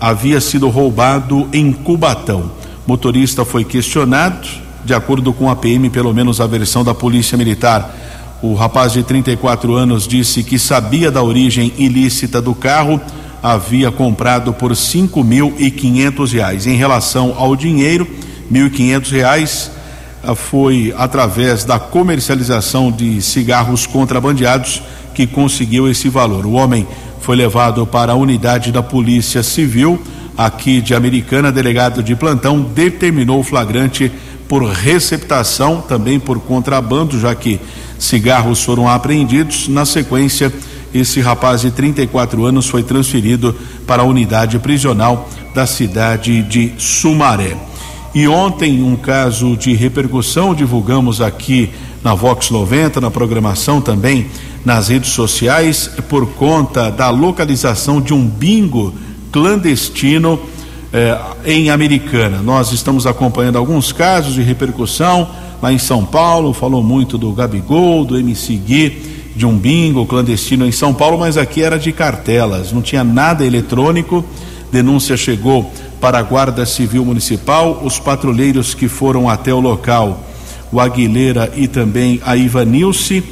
havia 0.00 0.40
sido 0.40 0.68
roubado 0.68 1.48
em 1.52 1.72
Cubatão. 1.72 2.50
Motorista 2.86 3.44
foi 3.44 3.64
questionado, 3.64 4.46
de 4.84 4.94
acordo 4.94 5.32
com 5.32 5.50
a 5.50 5.56
PM, 5.56 5.88
pelo 5.90 6.12
menos 6.12 6.40
a 6.40 6.46
versão 6.46 6.84
da 6.84 6.94
Polícia 6.94 7.38
Militar. 7.38 7.94
O 8.46 8.52
rapaz 8.52 8.92
de 8.92 9.02
34 9.02 9.74
anos 9.74 10.06
disse 10.06 10.44
que 10.44 10.58
sabia 10.58 11.10
da 11.10 11.22
origem 11.22 11.72
ilícita 11.78 12.42
do 12.42 12.54
carro, 12.54 13.00
havia 13.42 13.90
comprado 13.90 14.52
por 14.52 14.76
cinco 14.76 15.24
mil 15.24 15.54
e 15.58 15.70
quinhentos 15.70 16.30
reais. 16.30 16.66
Em 16.66 16.76
relação 16.76 17.34
ao 17.38 17.56
dinheiro, 17.56 18.06
mil 18.50 18.66
e 18.66 18.70
quinhentos 18.70 19.10
reais 19.10 19.70
ah, 20.22 20.34
foi 20.34 20.94
através 20.98 21.64
da 21.64 21.78
comercialização 21.78 22.92
de 22.92 23.22
cigarros 23.22 23.86
contrabandeados 23.86 24.82
que 25.14 25.26
conseguiu 25.26 25.88
esse 25.88 26.10
valor. 26.10 26.44
O 26.44 26.52
homem 26.52 26.86
foi 27.22 27.36
levado 27.36 27.86
para 27.86 28.12
a 28.12 28.14
unidade 28.14 28.70
da 28.70 28.82
Polícia 28.82 29.42
Civil 29.42 29.98
aqui 30.36 30.82
de 30.82 30.94
Americana, 30.94 31.50
delegado 31.50 32.02
de 32.02 32.14
plantão 32.14 32.60
determinou 32.60 33.40
o 33.40 33.44
flagrante 33.44 34.12
por 34.48 34.64
receptação, 34.64 35.80
também 35.80 36.20
por 36.20 36.40
contrabando, 36.40 37.18
já 37.18 37.34
que 37.34 37.60
cigarros 37.98 38.62
foram 38.62 38.88
apreendidos. 38.88 39.68
Na 39.68 39.84
sequência, 39.84 40.52
esse 40.92 41.20
rapaz 41.20 41.62
de 41.62 41.70
34 41.70 42.44
anos 42.44 42.68
foi 42.68 42.82
transferido 42.82 43.54
para 43.86 44.02
a 44.02 44.06
unidade 44.06 44.58
prisional 44.58 45.28
da 45.54 45.66
cidade 45.66 46.42
de 46.42 46.72
Sumaré. 46.78 47.56
E 48.14 48.28
ontem, 48.28 48.82
um 48.82 48.94
caso 48.94 49.56
de 49.56 49.74
repercussão, 49.74 50.54
divulgamos 50.54 51.20
aqui 51.20 51.70
na 52.02 52.14
Vox 52.14 52.50
90, 52.50 53.00
na 53.00 53.10
programação 53.10 53.80
também 53.80 54.28
nas 54.64 54.88
redes 54.88 55.10
sociais 55.10 55.90
por 56.08 56.26
conta 56.34 56.90
da 56.90 57.10
localização 57.10 58.00
de 58.00 58.14
um 58.14 58.26
bingo 58.26 58.94
clandestino 59.32 60.38
eh, 60.94 61.18
em 61.44 61.68
Americana. 61.68 62.40
Nós 62.40 62.72
estamos 62.72 63.06
acompanhando 63.06 63.58
alguns 63.58 63.92
casos 63.92 64.32
de 64.32 64.42
repercussão 64.42 65.28
lá 65.60 65.70
em 65.70 65.78
São 65.78 66.04
Paulo, 66.04 66.54
falou 66.54 66.82
muito 66.82 67.18
do 67.18 67.30
Gabigol, 67.32 68.04
do 68.04 68.16
MC 68.16 68.54
Gui, 68.56 69.02
de 69.36 69.44
um 69.44 69.58
bingo 69.58 70.06
clandestino 70.06 70.64
em 70.64 70.72
São 70.72 70.94
Paulo, 70.94 71.18
mas 71.18 71.36
aqui 71.36 71.62
era 71.62 71.78
de 71.78 71.92
cartelas, 71.92 72.72
não 72.72 72.80
tinha 72.80 73.04
nada 73.04 73.44
eletrônico 73.44 74.24
Denúncia 74.74 75.16
chegou 75.16 75.70
para 76.00 76.18
a 76.18 76.22
Guarda 76.22 76.66
Civil 76.66 77.04
Municipal. 77.04 77.80
Os 77.84 78.00
patrulheiros 78.00 78.74
que 78.74 78.88
foram 78.88 79.28
até 79.28 79.54
o 79.54 79.60
local, 79.60 80.20
o 80.72 80.80
Aguilera 80.80 81.52
e 81.54 81.68
também 81.68 82.20
a 82.24 82.36
Ivanilce, 82.36 83.22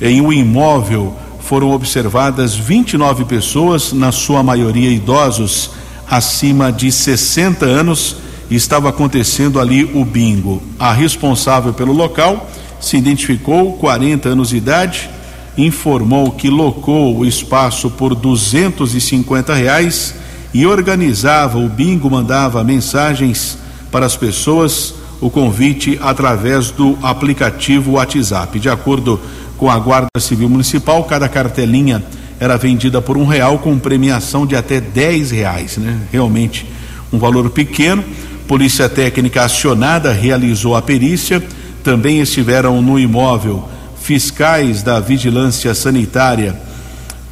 em 0.00 0.20
um 0.20 0.32
imóvel 0.32 1.12
foram 1.40 1.72
observadas 1.72 2.54
29 2.54 3.24
pessoas, 3.24 3.92
na 3.92 4.12
sua 4.12 4.40
maioria 4.44 4.88
idosos 4.88 5.72
acima 6.08 6.72
de 6.72 6.90
60 6.90 7.64
anos. 7.64 8.16
Estava 8.50 8.88
acontecendo 8.88 9.58
ali 9.58 9.84
o 9.84 10.04
bingo. 10.04 10.62
A 10.78 10.92
responsável 10.92 11.72
pelo 11.72 11.92
local 11.92 12.48
se 12.80 12.96
identificou, 12.96 13.72
40 13.74 14.28
anos 14.28 14.50
de 14.50 14.58
idade, 14.58 15.08
informou 15.56 16.32
que 16.32 16.50
locou 16.50 17.16
o 17.16 17.24
espaço 17.24 17.90
por 17.90 18.14
250 18.14 19.54
reais 19.54 20.14
e 20.52 20.66
organizava 20.66 21.58
o 21.58 21.68
bingo, 21.68 22.10
mandava 22.10 22.62
mensagens 22.62 23.58
para 23.90 24.06
as 24.06 24.16
pessoas, 24.16 24.94
o 25.20 25.30
convite 25.30 25.98
através 26.02 26.70
do 26.70 26.98
aplicativo 27.02 27.92
WhatsApp. 27.92 28.58
De 28.58 28.68
acordo 28.68 29.20
com 29.56 29.70
a 29.70 29.78
Guarda 29.78 30.08
Civil 30.18 30.48
Municipal, 30.48 31.02
cada 31.04 31.28
cartelinha 31.28 32.04
era 32.40 32.56
vendida 32.56 33.00
por 33.00 33.16
um 33.16 33.24
real 33.24 33.58
com 33.58 33.78
premiação 33.78 34.46
de 34.46 34.56
até 34.56 34.80
dez 34.80 35.30
reais, 35.30 35.76
né? 35.76 36.00
Realmente 36.10 36.66
um 37.12 37.18
valor 37.18 37.50
pequeno. 37.50 38.04
Polícia 38.46 38.88
Técnica 38.88 39.44
acionada 39.44 40.12
realizou 40.12 40.76
a 40.76 40.82
perícia. 40.82 41.42
Também 41.82 42.20
estiveram 42.20 42.82
no 42.82 42.98
imóvel 42.98 43.68
fiscais 44.00 44.82
da 44.82 45.00
Vigilância 45.00 45.74
Sanitária, 45.74 46.54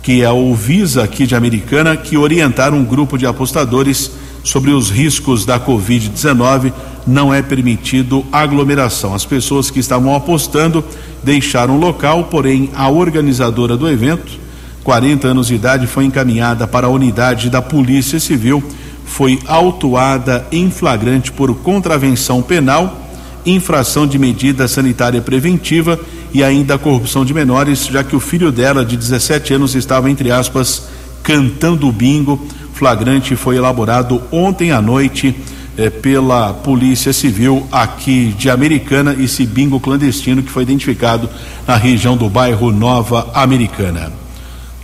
que 0.02 0.22
é 0.22 0.30
o 0.30 0.54
Visa 0.54 1.02
aqui 1.02 1.26
de 1.26 1.34
Americana, 1.34 1.96
que 1.96 2.16
orientaram 2.16 2.78
um 2.78 2.84
grupo 2.84 3.18
de 3.18 3.26
apostadores 3.26 4.10
sobre 4.42 4.70
os 4.70 4.90
riscos 4.90 5.44
da 5.44 5.60
Covid-19. 5.60 6.72
Não 7.06 7.34
é 7.34 7.42
permitido 7.42 8.24
aglomeração. 8.32 9.14
As 9.14 9.26
pessoas 9.26 9.70
que 9.70 9.80
estavam 9.80 10.14
apostando 10.14 10.84
deixaram 11.22 11.76
o 11.76 11.80
local, 11.80 12.24
porém 12.24 12.70
a 12.74 12.88
organizadora 12.88 13.76
do 13.76 13.88
evento, 13.88 14.41
40 14.82 15.28
anos 15.28 15.46
de 15.46 15.54
idade, 15.54 15.86
foi 15.86 16.04
encaminhada 16.04 16.66
para 16.66 16.86
a 16.86 16.90
unidade 16.90 17.48
da 17.48 17.62
Polícia 17.62 18.18
Civil, 18.18 18.62
foi 19.04 19.38
autuada 19.46 20.46
em 20.50 20.70
flagrante 20.70 21.30
por 21.30 21.54
contravenção 21.56 22.42
penal, 22.42 23.00
infração 23.44 24.06
de 24.06 24.18
medida 24.18 24.66
sanitária 24.68 25.20
preventiva 25.20 25.98
e 26.32 26.42
ainda 26.42 26.78
corrupção 26.78 27.24
de 27.24 27.34
menores, 27.34 27.86
já 27.86 28.02
que 28.02 28.16
o 28.16 28.20
filho 28.20 28.50
dela, 28.50 28.84
de 28.84 28.96
17 28.96 29.54
anos, 29.54 29.74
estava, 29.74 30.10
entre 30.10 30.30
aspas, 30.30 30.88
cantando 31.22 31.90
bingo. 31.92 32.40
Flagrante 32.72 33.36
foi 33.36 33.56
elaborado 33.56 34.22
ontem 34.32 34.72
à 34.72 34.80
noite 34.80 35.36
eh, 35.76 35.90
pela 35.90 36.52
Polícia 36.52 37.12
Civil 37.12 37.66
aqui 37.70 38.34
de 38.38 38.48
Americana, 38.48 39.14
esse 39.18 39.44
bingo 39.44 39.78
clandestino 39.78 40.42
que 40.42 40.50
foi 40.50 40.62
identificado 40.62 41.28
na 41.66 41.76
região 41.76 42.16
do 42.16 42.28
bairro 42.28 42.72
Nova 42.72 43.30
Americana. 43.34 44.21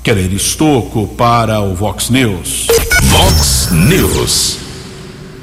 Keller 0.02 0.32
Estocco 0.32 1.06
para 1.08 1.60
o 1.60 1.74
Vox 1.74 2.08
News. 2.10 2.68
Vox 3.02 3.68
News. 3.72 4.58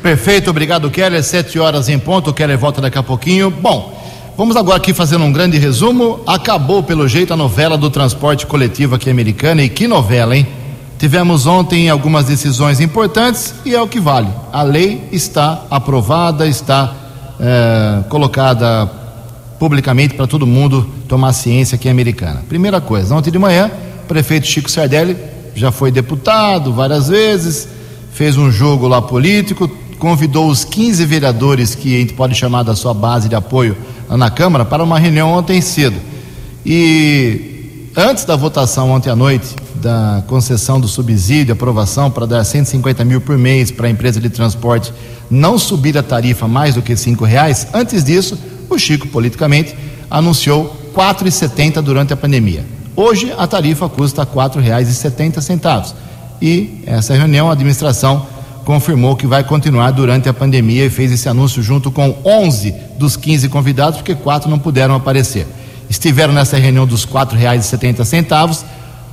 Perfeito, 0.02 0.50
obrigado, 0.50 0.89
Keller. 0.89 1.24
Sete 1.24 1.60
horas 1.60 1.89
em 1.89 2.00
ponto. 2.00 2.30
O 2.30 2.34
Keller 2.34 2.58
volta 2.58 2.82
daqui 2.82 2.98
a 2.98 3.04
pouquinho. 3.04 3.52
Bom, 3.52 4.02
vamos 4.38 4.56
agora 4.56 4.78
aqui 4.78 4.94
fazendo 4.94 5.26
um 5.26 5.32
grande 5.32 5.58
resumo. 5.58 6.20
Acabou, 6.26 6.82
pelo 6.82 7.08
jeito, 7.08 7.34
a 7.34 7.38
novela 7.38 7.78
do 7.78 7.89
transporte 7.89 8.46
coletivo 8.46 8.96
aqui 8.96 9.10
americana. 9.10 9.62
E 9.62 9.70
que 9.70 9.88
novela, 9.88 10.36
hein? 10.36 10.48
Tivemos 10.98 11.46
ontem 11.46 11.89
algumas 11.89 12.26
decisões 12.26 12.80
importantes 12.80 13.54
e 13.65 13.76
é 13.76 13.82
o 13.82 13.88
que 13.88 14.00
vale. 14.00 14.30
A 14.52 14.63
lei 14.63 15.04
está 15.12 15.63
aprovada, 15.70 16.48
está 16.48 16.96
é, 17.39 18.04
colocada 18.08 18.89
publicamente 19.60 20.13
para 20.13 20.26
todo 20.26 20.48
mundo 20.48 20.89
tomar 21.08 21.34
ciência 21.34 21.76
aqui 21.76 21.89
Americana. 21.89 22.44
Primeira 22.48 22.80
coisa, 22.80 23.13
ontem 23.13 23.32
de 23.32 23.38
manhã, 23.38 23.70
prefeito 24.06 24.48
Chico 24.48 24.70
Sardelli 24.70 25.18
já 25.56 25.72
foi 25.72 25.91
deputado 25.91 26.74
várias 26.74 27.08
vezes, 27.08 27.68
fez 28.12 28.38
um 28.38 28.52
jogo 28.52 28.88
lá 28.88 29.02
político, 29.02 29.70
convidou 30.00 30.48
os 30.50 30.63
15 30.63 31.06
vereadores 31.06 31.76
que 31.76 31.96
a 31.96 32.00
gente 32.00 32.13
pode 32.13 32.36
chamar 32.36 32.63
da 32.63 32.76
sua 32.76 32.94
base 32.94 33.30
de 33.30 33.36
apoio 33.36 33.76
lá 34.10 34.18
na 34.18 34.30
Câmara 34.30 34.65
para 34.65 34.84
uma 34.84 35.00
reunião 35.00 35.32
ontem 35.32 35.62
cedo. 35.62 35.98
E 36.65 37.89
antes 37.96 38.26
da 38.26 38.36
votação 38.36 38.91
ontem 38.91 39.10
à 39.10 39.15
noite 39.15 39.56
da 39.76 40.24
concessão 40.28 40.80
do 40.80 40.88
subsídio, 40.88 41.54
aprovação 41.54 42.10
para 42.10 42.26
dar 42.26 42.44
150 42.44 43.06
mil 43.06 43.22
por 43.22 43.38
mês 43.38 43.72
para 43.72 43.88
a 43.88 43.89
empresa 43.89 44.20
de 44.20 44.30
transporte 44.30 44.91
não 45.30 45.58
subir 45.58 45.98
a 45.98 46.04
tarifa 46.04 46.48
mais 46.48 46.76
do 46.76 46.82
que 46.82 46.96
cinco 46.96 47.26
reais, 47.26 47.68
antes 47.74 48.04
disso, 48.04 48.38
o 48.70 48.78
Chico, 48.78 49.08
politicamente, 49.08 49.76
anunciou 50.10 50.76
4,70 50.96 51.82
durante 51.82 52.13
a 52.13 52.18
pandemia. 52.18 52.74
Hoje 52.97 53.34
a 53.38 53.45
tarifa 53.45 53.89
custa 53.89 54.23
R$ 54.23 54.29
4,70 54.34 55.93
e 56.41 56.81
essa 56.86 57.13
reunião 57.13 57.49
a 57.49 57.51
administração 57.51 58.25
confirmou 58.63 59.17
que 59.17 59.27
vai 59.27 59.43
continuar 59.43 59.91
durante 59.91 60.29
a 60.29 60.34
pandemia 60.34 60.86
e 60.86 60.89
fez 60.89 61.12
esse 61.12 61.27
anúncio 61.27 61.62
junto 61.62 61.91
com 61.91 62.15
11 62.23 62.73
dos 62.97 63.17
15 63.17 63.49
convidados, 63.49 63.97
porque 63.97 64.15
quatro 64.15 64.49
não 64.49 64.58
puderam 64.58 64.95
aparecer. 64.95 65.45
Estiveram 65.89 66.34
nessa 66.34 66.58
reunião 66.58 66.88
dos 66.88 67.03
R$ 67.03 67.12
4,70 67.12 68.63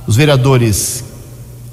os 0.07 0.15
vereadores 0.15 1.03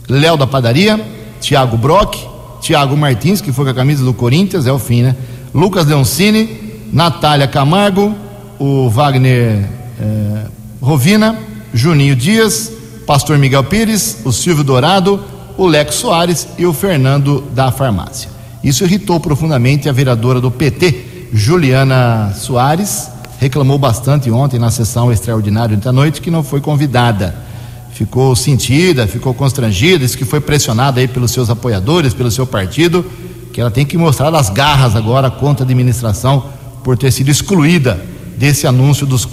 Léo 0.08 0.36
da 0.36 0.46
Padaria, 0.46 1.00
Tiago 1.40 1.76
Brock, 1.76 2.16
Tiago 2.60 2.96
Martins, 2.96 3.40
que 3.40 3.52
foi 3.52 3.64
com 3.64 3.70
a 3.70 3.74
camisa 3.74 4.04
do 4.04 4.12
Corinthians, 4.12 4.66
é 4.66 4.72
o 4.72 4.78
fim, 4.78 5.02
né? 5.02 5.16
Lucas 5.54 5.86
Leoncini, 5.86 6.82
Natália 6.92 7.46
Camargo, 7.46 8.14
o 8.58 8.88
Wagner 8.90 9.64
eh, 10.00 10.44
Rovina, 10.80 11.49
Juninho 11.72 12.16
Dias, 12.16 12.72
Pastor 13.06 13.38
Miguel 13.38 13.64
Pires, 13.64 14.18
o 14.24 14.32
Silvio 14.32 14.64
Dourado, 14.64 15.22
o 15.56 15.66
Leco 15.66 15.92
Soares 15.92 16.48
e 16.58 16.66
o 16.66 16.72
Fernando 16.72 17.42
da 17.52 17.70
Farmácia. 17.70 18.30
Isso 18.62 18.84
irritou 18.84 19.20
profundamente 19.20 19.88
a 19.88 19.92
vereadora 19.92 20.40
do 20.40 20.50
PT, 20.50 21.28
Juliana 21.32 22.32
Soares, 22.34 23.08
reclamou 23.38 23.78
bastante 23.78 24.30
ontem 24.30 24.58
na 24.58 24.70
sessão 24.70 25.12
extraordinária 25.12 25.76
de 25.76 25.92
noite 25.92 26.20
que 26.20 26.30
não 26.30 26.42
foi 26.42 26.60
convidada. 26.60 27.34
Ficou 27.92 28.34
sentida, 28.34 29.06
ficou 29.06 29.32
constrangida, 29.32 30.00
disse 30.00 30.16
que 30.16 30.24
foi 30.24 30.40
pressionada 30.40 31.00
aí 31.00 31.08
pelos 31.08 31.30
seus 31.30 31.50
apoiadores, 31.50 32.12
pelo 32.12 32.30
seu 32.30 32.46
partido, 32.46 33.04
que 33.52 33.60
ela 33.60 33.70
tem 33.70 33.86
que 33.86 33.96
mostrar 33.96 34.34
as 34.34 34.50
garras 34.50 34.96
agora 34.96 35.30
contra 35.30 35.64
a 35.64 35.66
administração 35.66 36.46
por 36.82 36.98
ter 36.98 37.10
sido 37.12 37.30
excluída 37.30 38.09
desse 38.40 38.66
anúncio 38.66 39.06
dos 39.06 39.28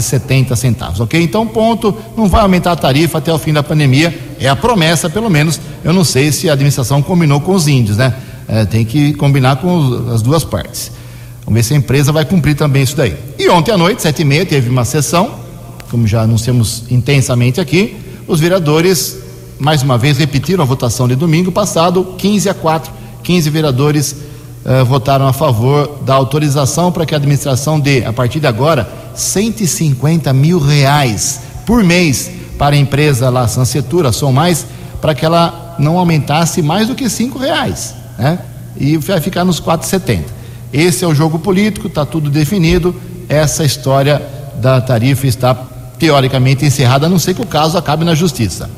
setenta 0.00 0.54
centavos, 0.54 1.00
ok? 1.00 1.20
Então, 1.20 1.44
ponto, 1.44 1.92
não 2.16 2.28
vai 2.28 2.42
aumentar 2.42 2.70
a 2.70 2.76
tarifa 2.76 3.18
até 3.18 3.32
o 3.32 3.38
fim 3.38 3.52
da 3.52 3.64
pandemia, 3.64 4.16
é 4.38 4.48
a 4.48 4.54
promessa, 4.54 5.10
pelo 5.10 5.28
menos. 5.28 5.60
Eu 5.82 5.92
não 5.92 6.04
sei 6.04 6.30
se 6.30 6.48
a 6.48 6.52
administração 6.52 7.02
combinou 7.02 7.40
com 7.40 7.52
os 7.52 7.66
índios, 7.66 7.96
né? 7.96 8.14
É, 8.46 8.64
tem 8.64 8.84
que 8.84 9.12
combinar 9.14 9.56
com 9.56 10.12
as 10.14 10.22
duas 10.22 10.44
partes. 10.44 10.92
Vamos 11.44 11.58
ver 11.58 11.64
se 11.64 11.74
a 11.74 11.76
empresa 11.76 12.12
vai 12.12 12.24
cumprir 12.24 12.54
também 12.54 12.84
isso 12.84 12.96
daí. 12.96 13.16
E 13.36 13.48
ontem 13.48 13.72
à 13.72 13.76
noite, 13.76 14.02
sete 14.02 14.22
e 14.22 14.24
meia, 14.24 14.46
teve 14.46 14.70
uma 14.70 14.84
sessão, 14.84 15.32
como 15.90 16.06
já 16.06 16.22
anunciamos 16.22 16.84
intensamente 16.92 17.60
aqui, 17.60 17.96
os 18.28 18.38
vereadores, 18.38 19.18
mais 19.58 19.82
uma 19.82 19.98
vez, 19.98 20.16
repetiram 20.16 20.62
a 20.62 20.66
votação 20.66 21.08
de 21.08 21.16
domingo 21.16 21.50
passado, 21.50 22.14
15 22.16 22.48
a 22.48 22.54
4, 22.54 22.92
15 23.24 23.50
vereadores 23.50 24.14
uh, 24.64 24.84
votaram 24.84 25.26
a 25.26 25.32
favor 25.32 26.00
da 26.04 26.14
autorização 26.14 26.92
para 26.92 27.04
que 27.04 27.14
a 27.14 27.16
administração 27.16 27.78
dê, 27.78 28.04
a 28.04 28.12
partir 28.12 28.40
de 28.40 28.46
agora, 28.46 28.88
150 29.14 30.32
mil 30.32 30.58
reais 30.58 31.40
por 31.66 31.82
mês 31.82 32.30
para 32.58 32.74
a 32.74 32.78
empresa 32.78 33.30
lá, 33.30 33.46
Sansetura, 33.46 34.12
Som 34.12 34.32
Mais, 34.32 34.66
para 35.00 35.14
que 35.14 35.24
ela 35.24 35.76
não 35.78 35.98
aumentasse 35.98 36.60
mais 36.60 36.88
do 36.88 36.94
que 36.94 37.08
cinco 37.08 37.38
reais, 37.38 37.94
né? 38.18 38.38
E 38.76 38.96
vai 38.96 39.20
ficar 39.20 39.44
nos 39.44 39.60
4,70. 39.60 40.24
Esse 40.72 41.04
é 41.04 41.08
o 41.08 41.14
jogo 41.14 41.38
político, 41.38 41.86
está 41.86 42.04
tudo 42.04 42.30
definido. 42.30 42.94
Essa 43.28 43.64
história 43.64 44.22
da 44.60 44.80
tarifa 44.80 45.26
está 45.26 45.54
teoricamente 45.98 46.64
encerrada, 46.64 47.06
a 47.06 47.08
não 47.08 47.18
ser 47.18 47.34
que 47.34 47.42
o 47.42 47.46
caso 47.46 47.76
acabe 47.76 48.04
na 48.04 48.14
justiça. 48.14 48.70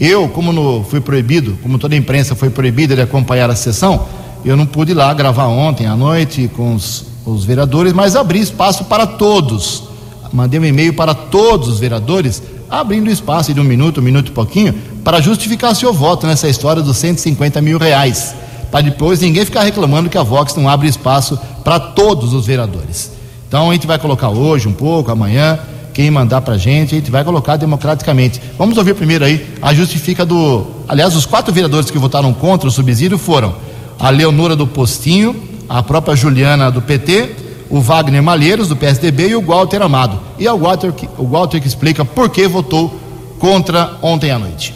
Eu, 0.00 0.28
como 0.28 0.52
no, 0.52 0.82
fui 0.84 1.00
proibido, 1.00 1.56
como 1.62 1.78
toda 1.78 1.94
a 1.94 1.98
imprensa 1.98 2.34
foi 2.34 2.50
proibida 2.50 2.96
de 2.96 3.02
acompanhar 3.02 3.48
a 3.48 3.54
sessão, 3.54 4.06
eu 4.50 4.56
não 4.56 4.66
pude 4.66 4.92
ir 4.92 4.94
lá 4.94 5.12
gravar 5.14 5.46
ontem 5.46 5.86
à 5.86 5.96
noite 5.96 6.50
com 6.54 6.74
os, 6.74 7.06
os 7.24 7.44
vereadores, 7.44 7.92
mas 7.92 8.14
abri 8.14 8.40
espaço 8.40 8.84
para 8.84 9.06
todos. 9.06 9.84
Mandei 10.32 10.58
um 10.58 10.64
e-mail 10.64 10.92
para 10.92 11.14
todos 11.14 11.68
os 11.68 11.78
vereadores, 11.78 12.42
abrindo 12.68 13.08
espaço 13.10 13.54
de 13.54 13.60
um 13.60 13.64
minuto, 13.64 14.00
um 14.00 14.02
minuto 14.02 14.28
e 14.28 14.32
pouquinho, 14.32 14.74
para 15.02 15.20
justificar 15.20 15.74
seu 15.74 15.92
voto 15.92 16.26
nessa 16.26 16.48
história 16.48 16.82
dos 16.82 16.96
150 16.96 17.60
mil 17.60 17.78
reais. 17.78 18.34
Para 18.70 18.80
depois 18.80 19.20
ninguém 19.20 19.44
ficar 19.44 19.62
reclamando 19.62 20.10
que 20.10 20.18
a 20.18 20.22
Vox 20.22 20.54
não 20.56 20.68
abre 20.68 20.88
espaço 20.88 21.38
para 21.62 21.78
todos 21.78 22.32
os 22.34 22.46
vereadores. 22.46 23.12
Então 23.46 23.70
a 23.70 23.72
gente 23.72 23.86
vai 23.86 23.98
colocar 23.98 24.30
hoje 24.30 24.66
um 24.66 24.72
pouco, 24.72 25.10
amanhã, 25.10 25.58
quem 25.92 26.10
mandar 26.10 26.40
para 26.40 26.54
a 26.54 26.58
gente, 26.58 26.94
a 26.94 26.98
gente 26.98 27.10
vai 27.10 27.22
colocar 27.22 27.56
democraticamente. 27.56 28.42
Vamos 28.58 28.76
ouvir 28.76 28.94
primeiro 28.94 29.24
aí 29.24 29.54
a 29.62 29.72
justifica 29.72 30.26
do. 30.26 30.66
Aliás, 30.88 31.14
os 31.14 31.24
quatro 31.24 31.54
vereadores 31.54 31.88
que 31.88 31.98
votaram 31.98 32.34
contra 32.34 32.68
o 32.68 32.72
subsídio 32.72 33.16
foram 33.16 33.54
a 33.98 34.10
Leonora 34.10 34.56
do 34.56 34.66
Postinho, 34.66 35.34
a 35.68 35.82
própria 35.82 36.16
Juliana 36.16 36.70
do 36.70 36.82
PT, 36.82 37.30
o 37.70 37.80
Wagner 37.80 38.22
Malheiros 38.22 38.68
do 38.68 38.76
PSDB 38.76 39.28
e 39.28 39.36
o 39.36 39.42
Walter 39.42 39.82
Amado. 39.82 40.20
E 40.38 40.46
é 40.46 40.52
o 40.52 40.58
Walter, 40.58 40.92
o 41.18 41.26
Walter 41.26 41.60
que 41.60 41.66
explica 41.66 42.04
por 42.04 42.28
que 42.28 42.46
votou 42.46 43.00
contra 43.38 43.98
ontem 44.02 44.30
à 44.30 44.38
noite. 44.38 44.74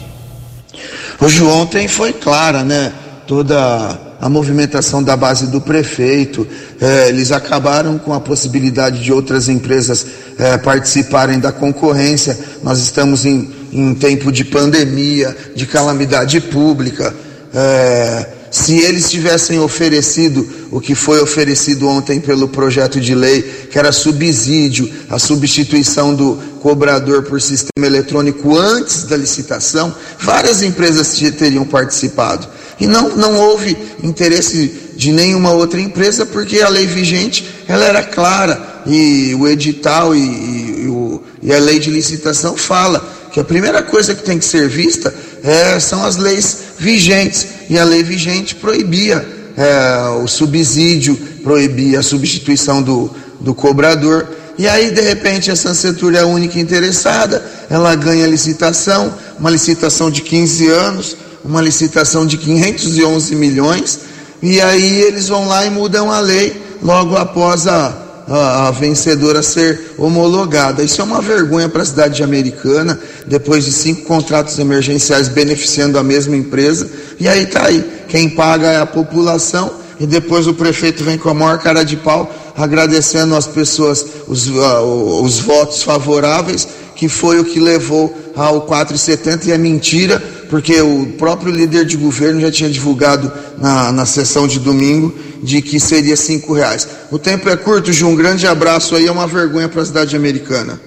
Hoje 1.19 1.43
ontem 1.43 1.87
foi 1.87 2.13
clara, 2.13 2.63
né? 2.63 2.93
Toda 3.27 3.99
a 4.19 4.27
movimentação 4.27 5.01
da 5.01 5.15
base 5.15 5.47
do 5.47 5.61
prefeito, 5.61 6.45
é, 6.81 7.07
eles 7.09 7.31
acabaram 7.31 7.97
com 7.97 8.13
a 8.13 8.19
possibilidade 8.19 9.01
de 9.01 9.13
outras 9.13 9.47
empresas 9.47 10.05
é, 10.37 10.57
participarem 10.57 11.39
da 11.39 11.51
concorrência. 11.51 12.37
Nós 12.61 12.79
estamos 12.79 13.25
em, 13.25 13.49
em 13.71 13.93
tempo 13.95 14.31
de 14.31 14.43
pandemia, 14.43 15.35
de 15.55 15.65
calamidade 15.65 16.41
pública. 16.41 17.13
É, 17.53 18.38
se 18.51 18.79
eles 18.79 19.09
tivessem 19.09 19.59
oferecido 19.59 20.47
o 20.71 20.79
que 20.79 20.95
foi 20.95 21.21
oferecido 21.21 21.87
ontem 21.87 22.19
pelo 22.19 22.47
projeto 22.47 22.99
de 22.99 23.13
lei, 23.13 23.41
que 23.41 23.77
era 23.77 23.91
subsídio, 23.91 24.91
a 25.09 25.19
substituição 25.19 26.13
do 26.13 26.37
cobrador 26.59 27.23
por 27.23 27.41
sistema 27.41 27.85
eletrônico 27.85 28.57
antes 28.57 29.03
da 29.03 29.15
licitação, 29.15 29.93
várias 30.19 30.61
empresas 30.61 31.17
teriam 31.37 31.65
participado. 31.65 32.47
E 32.79 32.87
não, 32.87 33.15
não 33.15 33.35
houve 33.35 33.77
interesse 34.03 34.89
de 34.95 35.11
nenhuma 35.11 35.51
outra 35.51 35.79
empresa, 35.79 36.25
porque 36.25 36.61
a 36.61 36.69
lei 36.69 36.87
vigente 36.87 37.45
ela 37.67 37.85
era 37.85 38.03
clara, 38.03 38.81
e 38.85 39.35
o 39.35 39.47
edital 39.47 40.15
e, 40.15 40.83
e, 40.83 40.87
o, 40.87 41.21
e 41.41 41.53
a 41.53 41.59
lei 41.59 41.79
de 41.79 41.89
licitação 41.89 42.55
fala 42.55 43.17
que 43.31 43.39
a 43.39 43.43
primeira 43.43 43.83
coisa 43.83 44.15
que 44.15 44.23
tem 44.23 44.39
que 44.39 44.45
ser 44.45 44.67
vista 44.67 45.13
é, 45.43 45.79
são 45.79 46.03
as 46.03 46.17
leis 46.17 46.68
vigentes. 46.79 47.47
E 47.69 47.77
a 47.77 47.83
lei 47.83 48.01
vigente 48.01 48.55
proibia 48.55 49.27
é, 49.55 50.09
o 50.23 50.27
subsídio, 50.27 51.15
proibia 51.43 51.99
a 51.99 52.03
substituição 52.03 52.81
do, 52.81 53.11
do 53.39 53.53
cobrador. 53.53 54.27
E 54.57 54.67
aí, 54.67 54.91
de 54.91 55.01
repente, 55.01 55.51
a 55.51 55.55
Sansetur 55.55 56.15
é 56.15 56.19
a 56.19 56.25
única 56.25 56.59
interessada, 56.59 57.45
ela 57.69 57.95
ganha 57.95 58.25
licitação, 58.27 59.13
uma 59.39 59.49
licitação 59.49 60.09
de 60.09 60.21
15 60.21 60.67
anos, 60.67 61.17
uma 61.45 61.61
licitação 61.61 62.25
de 62.25 62.37
511 62.37 63.35
milhões, 63.35 63.99
e 64.41 64.59
aí 64.59 65.01
eles 65.01 65.29
vão 65.29 65.47
lá 65.47 65.65
e 65.65 65.69
mudam 65.69 66.11
a 66.11 66.19
lei 66.19 66.61
logo 66.81 67.15
após 67.15 67.67
a, 67.67 68.08
a, 68.29 68.71
vencedora 68.71 69.41
ser 69.41 69.93
homologada. 69.97 70.83
Isso 70.83 71.01
é 71.01 71.03
uma 71.03 71.21
vergonha 71.21 71.67
para 71.67 71.81
a 71.81 71.85
cidade 71.85 72.17
de 72.17 72.23
Americana, 72.23 72.99
depois 73.25 73.65
de 73.65 73.71
cinco 73.71 74.03
contratos 74.03 74.59
emergenciais 74.59 75.27
beneficiando 75.27 75.97
a 75.97 76.03
mesma 76.03 76.37
empresa, 76.37 76.87
e 77.19 77.27
aí 77.27 77.43
está 77.43 77.65
aí, 77.65 77.83
quem 78.07 78.29
paga 78.29 78.67
é 78.67 78.79
a 78.79 78.85
população, 78.85 79.71
e 79.99 80.05
depois 80.05 80.47
o 80.47 80.53
prefeito 80.53 81.03
vem 81.03 81.17
com 81.17 81.29
a 81.29 81.33
maior 81.33 81.57
cara 81.59 81.83
de 81.83 81.97
pau, 81.97 82.33
agradecendo 82.55 83.35
as 83.35 83.47
pessoas, 83.47 84.05
os, 84.27 84.47
uh, 84.47 85.21
os 85.21 85.39
votos 85.39 85.83
favoráveis, 85.83 86.67
que 86.95 87.09
foi 87.09 87.39
o 87.39 87.45
que 87.45 87.59
levou 87.59 88.15
ao 88.35 88.67
4,70 88.67 89.47
e 89.47 89.51
é 89.51 89.57
mentira, 89.57 90.21
porque 90.49 90.81
o 90.81 91.13
próprio 91.17 91.51
líder 91.51 91.85
de 91.85 91.95
governo 91.95 92.41
já 92.41 92.51
tinha 92.51 92.69
divulgado 92.69 93.31
na, 93.57 93.91
na 93.91 94.05
sessão 94.05 94.47
de 94.47 94.59
domingo 94.59 95.13
de 95.41 95.61
que 95.61 95.79
seria 95.79 96.15
cinco 96.15 96.53
reais. 96.53 96.87
O 97.11 97.17
tempo 97.17 97.49
é 97.49 97.57
curto, 97.57 97.91
Ju, 97.91 98.07
um 98.07 98.15
grande 98.15 98.45
abraço 98.47 98.95
aí, 98.95 99.07
é 99.07 99.11
uma 99.11 99.27
vergonha 99.27 99.67
para 99.69 99.81
a 99.81 99.85
cidade 99.85 100.15
americana. 100.15 100.79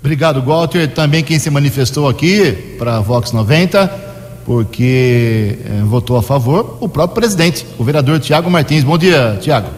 Obrigado, 0.00 0.42
Walter. 0.42 0.88
Também 0.88 1.22
quem 1.22 1.38
se 1.38 1.50
manifestou 1.50 2.08
aqui 2.08 2.76
para 2.78 2.96
a 2.96 3.00
Vox 3.00 3.32
90, 3.32 3.86
porque 4.46 5.58
eh, 5.64 5.82
votou 5.84 6.16
a 6.16 6.22
favor, 6.22 6.78
o 6.80 6.88
próprio 6.88 7.16
presidente, 7.16 7.66
o 7.78 7.84
vereador 7.84 8.18
Tiago 8.18 8.50
Martins. 8.50 8.82
Bom 8.82 8.96
dia, 8.96 9.38
Tiago. 9.40 9.68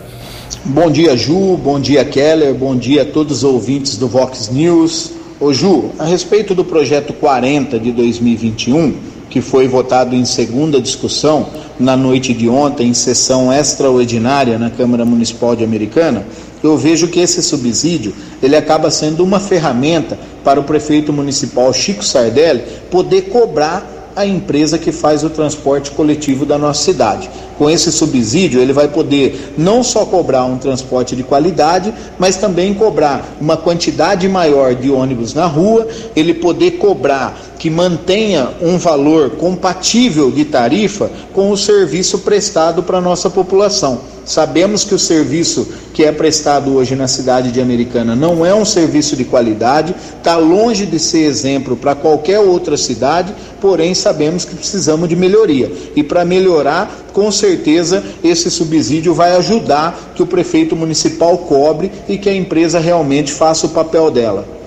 Bom 0.64 0.90
dia, 0.92 1.16
Ju. 1.16 1.56
Bom 1.56 1.80
dia, 1.80 2.04
Keller. 2.04 2.54
Bom 2.54 2.76
dia 2.76 3.02
a 3.02 3.04
todos 3.04 3.38
os 3.38 3.44
ouvintes 3.44 3.96
do 3.96 4.06
Vox 4.06 4.48
News. 4.48 5.10
Ô, 5.40 5.52
Ju, 5.52 5.90
a 5.98 6.04
respeito 6.04 6.54
do 6.54 6.64
projeto 6.64 7.12
40 7.12 7.80
de 7.80 7.90
2021, 7.90 8.94
que 9.32 9.40
foi 9.40 9.66
votado 9.66 10.14
em 10.14 10.26
segunda 10.26 10.78
discussão 10.78 11.46
na 11.80 11.96
noite 11.96 12.34
de 12.34 12.50
ontem, 12.50 12.88
em 12.88 12.92
sessão 12.92 13.50
extraordinária 13.50 14.58
na 14.58 14.68
Câmara 14.68 15.06
Municipal 15.06 15.56
de 15.56 15.64
Americana, 15.64 16.26
eu 16.62 16.76
vejo 16.76 17.08
que 17.08 17.18
esse 17.18 17.42
subsídio 17.42 18.14
ele 18.42 18.54
acaba 18.54 18.90
sendo 18.90 19.24
uma 19.24 19.40
ferramenta 19.40 20.18
para 20.44 20.60
o 20.60 20.64
prefeito 20.64 21.14
municipal 21.14 21.72
Chico 21.72 22.04
Sardelli 22.04 22.62
poder 22.90 23.22
cobrar 23.22 24.12
a 24.14 24.26
empresa 24.26 24.78
que 24.78 24.92
faz 24.92 25.24
o 25.24 25.30
transporte 25.30 25.92
coletivo 25.92 26.44
da 26.44 26.58
nossa 26.58 26.84
cidade. 26.84 27.30
Com 27.62 27.70
esse 27.70 27.92
subsídio, 27.92 28.60
ele 28.60 28.72
vai 28.72 28.88
poder 28.88 29.54
não 29.56 29.84
só 29.84 30.04
cobrar 30.04 30.44
um 30.46 30.58
transporte 30.58 31.14
de 31.14 31.22
qualidade, 31.22 31.94
mas 32.18 32.36
também 32.36 32.74
cobrar 32.74 33.36
uma 33.40 33.56
quantidade 33.56 34.28
maior 34.28 34.74
de 34.74 34.90
ônibus 34.90 35.32
na 35.32 35.46
rua, 35.46 35.86
ele 36.16 36.34
poder 36.34 36.72
cobrar 36.72 37.40
que 37.60 37.70
mantenha 37.70 38.48
um 38.60 38.76
valor 38.78 39.36
compatível 39.36 40.28
de 40.28 40.44
tarifa 40.44 41.08
com 41.32 41.52
o 41.52 41.56
serviço 41.56 42.18
prestado 42.18 42.82
para 42.82 42.98
a 42.98 43.00
nossa 43.00 43.30
população. 43.30 44.00
Sabemos 44.24 44.84
que 44.84 44.94
o 44.94 44.98
serviço 44.98 45.68
que 45.92 46.04
é 46.04 46.12
prestado 46.12 46.74
hoje 46.74 46.94
na 46.94 47.08
cidade 47.08 47.50
de 47.50 47.60
Americana 47.60 48.16
não 48.16 48.46
é 48.46 48.54
um 48.54 48.64
serviço 48.64 49.16
de 49.16 49.24
qualidade, 49.24 49.94
está 50.16 50.36
longe 50.36 50.86
de 50.86 50.98
ser 50.98 51.24
exemplo 51.24 51.76
para 51.76 51.94
qualquer 51.94 52.38
outra 52.38 52.76
cidade, 52.76 53.34
porém 53.60 53.94
sabemos 53.94 54.44
que 54.44 54.54
precisamos 54.54 55.08
de 55.08 55.16
melhoria. 55.16 55.70
E 55.94 56.02
para 56.02 56.24
melhorar, 56.24 57.08
com 57.12 57.30
certeza, 57.30 58.02
esse 58.22 58.50
subsídio 58.50 59.14
vai 59.14 59.36
ajudar 59.36 60.12
que 60.14 60.22
o 60.22 60.26
prefeito 60.26 60.74
municipal 60.74 61.38
cobre 61.38 61.90
e 62.08 62.18
que 62.18 62.28
a 62.28 62.34
empresa 62.34 62.78
realmente 62.78 63.32
faça 63.32 63.66
o 63.66 63.70
papel 63.70 64.10
dela. 64.10 64.62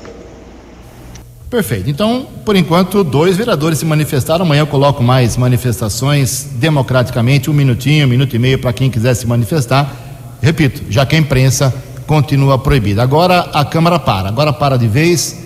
Perfeito. 1.50 1.90
Então, 1.90 2.28
por 2.44 2.56
enquanto, 2.56 3.04
dois 3.04 3.38
vereadores 3.38 3.80
se 3.80 3.86
manifestaram. 3.86 4.44
Amanhã 4.46 4.62
eu 4.62 4.68
coloco 4.68 5.02
mais 5.04 5.38
manifestações 5.38 6.48
democraticamente, 6.56 7.50
um 7.50 7.54
minutinho, 7.54 8.06
um 8.06 8.10
minuto 8.10 8.36
e 8.36 8.40
meio 8.40 8.60
para 8.60 8.74
quem 8.74 8.90
quiser 8.90 9.14
se 9.14 9.26
manifestar. 9.26 10.38
Repito, 10.42 10.84
já 10.90 11.06
que 11.06 11.16
a 11.16 11.20
imprensa 11.20 11.74
continua 12.06 12.58
proibida. 12.58 13.02
Agora 13.02 13.40
a 13.54 13.64
Câmara 13.64 14.00
para. 14.00 14.28
Agora 14.28 14.52
para 14.52 14.78
de 14.78 14.88
vez, 14.88 15.38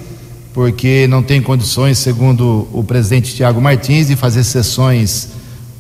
porque 0.54 1.06
não 1.08 1.22
tem 1.22 1.42
condições, 1.42 1.98
segundo 1.98 2.68
o 2.74 2.84
presidente 2.84 3.36
Tiago 3.36 3.62
Martins, 3.62 4.08
de 4.08 4.16
fazer 4.16 4.44
sessões 4.44 5.30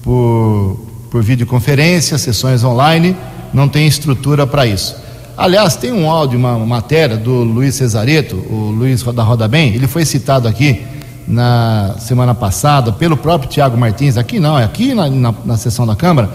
por, 0.03 0.79
por 1.09 1.23
videoconferência, 1.23 2.17
sessões 2.17 2.63
online. 2.63 3.15
Não 3.53 3.67
tem 3.67 3.87
estrutura 3.87 4.45
para 4.45 4.65
isso. 4.65 4.95
Aliás, 5.37 5.75
tem 5.75 5.91
um 5.91 6.09
áudio, 6.09 6.37
uma, 6.37 6.57
matéria 6.59 7.15
do 7.15 7.43
Luiz 7.43 7.75
Cesareto, 7.75 8.35
o 8.35 8.71
Luiz 8.77 9.01
da 9.03 9.23
Roda 9.23 9.47
Bem, 9.47 9.73
ele 9.73 9.87
foi 9.87 10.03
citado 10.05 10.47
aqui 10.47 10.85
na 11.25 11.95
semana 11.99 12.35
passada 12.35 12.91
pelo 12.91 13.15
próprio 13.15 13.49
Tiago 13.49 13.77
Martins, 13.77 14.17
aqui 14.17 14.39
não, 14.39 14.59
é 14.59 14.65
aqui 14.65 14.93
na, 14.93 15.09
na, 15.09 15.33
na 15.45 15.57
sessão 15.57 15.87
da 15.87 15.95
Câmara, 15.95 16.29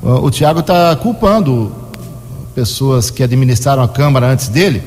o, 0.00 0.26
o 0.26 0.30
Tiago 0.30 0.60
está 0.60 0.94
culpando 0.94 1.72
pessoas 2.54 3.10
que 3.10 3.24
administraram 3.24 3.82
a 3.82 3.88
Câmara 3.88 4.28
antes 4.28 4.46
dele 4.48 4.82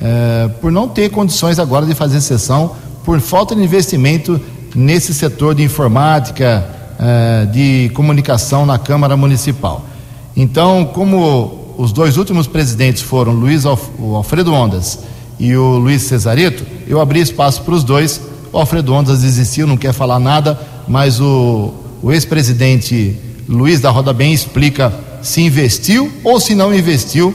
é, 0.00 0.48
por 0.60 0.72
não 0.72 0.88
ter 0.88 1.10
condições 1.10 1.58
agora 1.58 1.84
de 1.84 1.94
fazer 1.94 2.20
sessão, 2.20 2.74
por 3.04 3.20
falta 3.20 3.54
de 3.54 3.62
investimento 3.62 4.40
nesse 4.74 5.12
setor 5.12 5.54
de 5.54 5.62
informática, 5.62 6.64
é, 7.00 7.46
de 7.46 7.90
comunicação 7.94 8.66
na 8.66 8.78
Câmara 8.78 9.16
Municipal. 9.16 9.86
Então, 10.36 10.84
como 10.84 11.74
os 11.78 11.92
dois 11.92 12.18
últimos 12.18 12.46
presidentes 12.46 13.00
foram 13.00 13.32
Luiz 13.32 13.64
Alf, 13.64 13.88
o 13.98 14.14
Alfredo 14.14 14.52
Ondas 14.52 14.98
e 15.38 15.56
o 15.56 15.78
Luiz 15.78 16.02
Cesareto, 16.02 16.62
eu 16.86 17.00
abri 17.00 17.20
espaço 17.20 17.62
para 17.62 17.72
os 17.72 17.82
dois. 17.82 18.20
O 18.52 18.58
Alfredo 18.58 18.92
Ondas 18.92 19.22
desistiu, 19.22 19.66
não 19.66 19.78
quer 19.78 19.94
falar 19.94 20.18
nada, 20.18 20.60
mas 20.86 21.20
o, 21.20 21.72
o 22.02 22.12
ex-presidente 22.12 23.16
Luiz 23.48 23.80
da 23.80 23.90
Roda 23.90 24.12
Bem 24.12 24.34
explica 24.34 24.92
se 25.22 25.40
investiu 25.40 26.12
ou 26.22 26.38
se 26.38 26.54
não 26.54 26.74
investiu, 26.74 27.34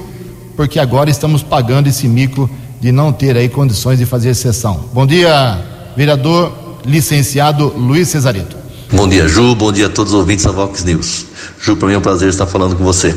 porque 0.56 0.80
agora 0.80 1.10
estamos 1.10 1.42
pagando 1.42 1.88
esse 1.88 2.08
mico 2.08 2.48
de 2.80 2.92
não 2.92 3.12
ter 3.12 3.36
aí 3.36 3.50
condições 3.50 3.98
de 3.98 4.06
fazer 4.06 4.36
sessão. 4.36 4.86
Bom 4.94 5.08
dia, 5.08 5.60
vereador 5.98 6.54
licenciado 6.86 7.74
Luiz 7.76 8.10
Cesareto. 8.10 8.65
Bom 8.96 9.10
dia, 9.10 9.28
Ju. 9.28 9.54
Bom 9.56 9.74
dia 9.74 9.88
a 9.88 9.90
todos 9.90 10.14
os 10.14 10.20
ouvintes 10.20 10.46
da 10.46 10.52
Vox 10.52 10.86
News. 10.86 11.26
Ju, 11.60 11.76
para 11.76 11.90
mim 11.90 11.96
é 11.96 11.98
um 11.98 12.02
prazer 12.02 12.30
estar 12.30 12.46
falando 12.46 12.78
com 12.78 12.84
você. 12.84 13.14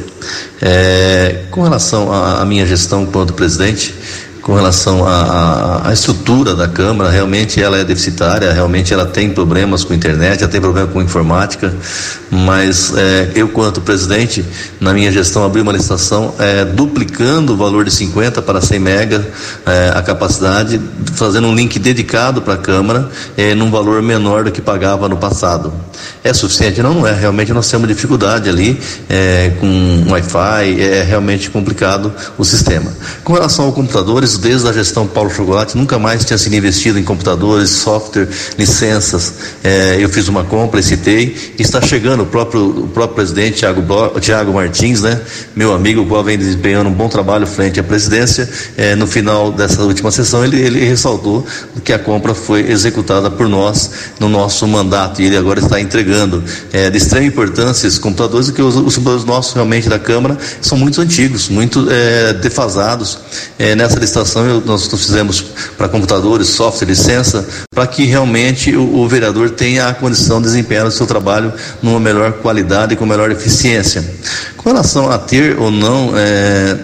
É, 0.60 1.44
com 1.52 1.62
relação 1.62 2.12
à 2.12 2.44
minha 2.44 2.66
gestão 2.66 3.06
quanto 3.06 3.32
presidente, 3.32 3.94
com 4.48 4.54
relação 4.54 5.06
à 5.06 5.90
estrutura 5.92 6.54
da 6.54 6.66
Câmara, 6.66 7.10
realmente 7.10 7.62
ela 7.62 7.76
é 7.76 7.84
deficitária, 7.84 8.50
realmente 8.50 8.94
ela 8.94 9.04
tem 9.04 9.28
problemas 9.28 9.84
com 9.84 9.92
internet, 9.92 10.42
ela 10.42 10.50
tem 10.50 10.58
problema 10.58 10.88
com 10.88 11.02
informática, 11.02 11.70
mas 12.30 12.94
é, 12.96 13.32
eu, 13.34 13.50
quanto 13.50 13.82
presidente, 13.82 14.42
na 14.80 14.94
minha 14.94 15.12
gestão, 15.12 15.44
abri 15.44 15.60
uma 15.60 15.70
licitação 15.70 16.34
é, 16.38 16.64
duplicando 16.64 17.52
o 17.52 17.56
valor 17.58 17.84
de 17.84 17.90
50 17.90 18.40
para 18.40 18.62
100 18.62 18.78
mega 18.78 19.28
é, 19.66 19.92
a 19.94 20.00
capacidade, 20.00 20.80
fazendo 21.12 21.46
um 21.46 21.54
link 21.54 21.78
dedicado 21.78 22.40
para 22.40 22.54
a 22.54 22.58
Câmara, 22.58 23.06
é, 23.36 23.54
num 23.54 23.70
valor 23.70 24.00
menor 24.00 24.44
do 24.44 24.50
que 24.50 24.62
pagava 24.62 25.10
no 25.10 25.18
passado. 25.18 25.74
É 26.24 26.32
suficiente? 26.32 26.82
Não, 26.82 26.94
não 26.94 27.06
é. 27.06 27.12
Realmente 27.12 27.52
nós 27.52 27.70
temos 27.70 27.86
dificuldade 27.86 28.48
ali 28.48 28.80
é, 29.10 29.52
com 29.60 30.06
Wi-Fi, 30.10 30.80
é 30.80 31.02
realmente 31.02 31.50
complicado 31.50 32.12
o 32.38 32.44
sistema. 32.44 32.90
Com 33.22 33.34
relação 33.34 33.66
aos 33.66 33.74
computadores, 33.74 34.37
desde 34.38 34.68
a 34.68 34.72
gestão 34.72 35.06
Paulo 35.06 35.30
Chocolate, 35.30 35.76
nunca 35.76 35.98
mais 35.98 36.24
tinha 36.24 36.38
sido 36.38 36.54
investido 36.54 36.98
em 36.98 37.04
computadores, 37.04 37.70
software, 37.70 38.28
licenças. 38.58 39.34
É, 39.62 39.96
eu 40.00 40.08
fiz 40.08 40.28
uma 40.28 40.44
compra 40.44 40.80
citei. 40.88 41.54
Está 41.58 41.80
chegando 41.80 42.22
o 42.22 42.26
próprio, 42.26 42.84
o 42.84 42.88
próprio 42.88 43.16
presidente 43.16 43.58
Tiago, 43.58 43.82
Tiago 44.20 44.52
Martins, 44.52 45.02
né? 45.02 45.20
meu 45.54 45.72
amigo, 45.72 46.02
o 46.02 46.06
qual 46.06 46.24
vem 46.24 46.38
desempenhando 46.38 46.88
um 46.88 46.92
bom 46.92 47.08
trabalho 47.08 47.46
frente 47.46 47.78
à 47.78 47.82
presidência. 47.82 48.48
É, 48.76 48.94
no 48.94 49.06
final 49.06 49.52
dessa 49.52 49.82
última 49.82 50.10
sessão, 50.10 50.44
ele, 50.44 50.60
ele 50.60 50.84
ressaltou 50.84 51.46
que 51.84 51.92
a 51.92 51.98
compra 51.98 52.34
foi 52.34 52.70
executada 52.70 53.30
por 53.30 53.48
nós 53.48 53.90
no 54.18 54.28
nosso 54.28 54.66
mandato 54.66 55.20
e 55.20 55.26
ele 55.26 55.36
agora 55.36 55.60
está 55.60 55.80
entregando. 55.80 56.42
É, 56.72 56.90
de 56.90 56.96
extrema 56.96 57.26
importância 57.26 57.86
esses 57.86 57.98
computadores, 57.98 58.50
que 58.50 58.62
os, 58.62 58.76
os 58.76 58.94
computadores 58.94 59.24
nossos 59.24 59.52
realmente 59.52 59.88
da 59.88 59.98
Câmara 59.98 60.36
são 60.60 60.78
muito 60.78 61.00
antigos, 61.00 61.48
muito 61.48 61.86
é, 61.90 62.32
defasados. 62.34 63.18
É, 63.58 63.74
nessa 63.74 63.98
licitação 63.98 64.27
nós 64.64 64.86
fizemos 64.86 65.44
para 65.76 65.88
computadores, 65.88 66.48
software, 66.48 66.86
licença, 66.88 67.46
para 67.70 67.86
que 67.86 68.04
realmente 68.04 68.74
o, 68.76 68.96
o, 68.96 69.08
vereador 69.08 69.50
tenha 69.50 69.88
a 69.88 69.94
condição 69.94 70.40
de 70.40 70.48
desempenhar 70.48 70.86
o 70.86 70.90
seu 70.90 71.06
trabalho 71.06 71.52
numa 71.82 72.00
melhor 72.00 72.32
qualidade 72.34 72.94
e 72.94 72.96
com 72.96 73.06
melhor 73.06 73.30
eficiência. 73.30 74.04
Com 74.56 74.70
relação 74.70 75.10
a 75.10 75.18
ter 75.18 75.58
ou 75.58 75.70
não 75.70 76.12
é, 76.16 76.78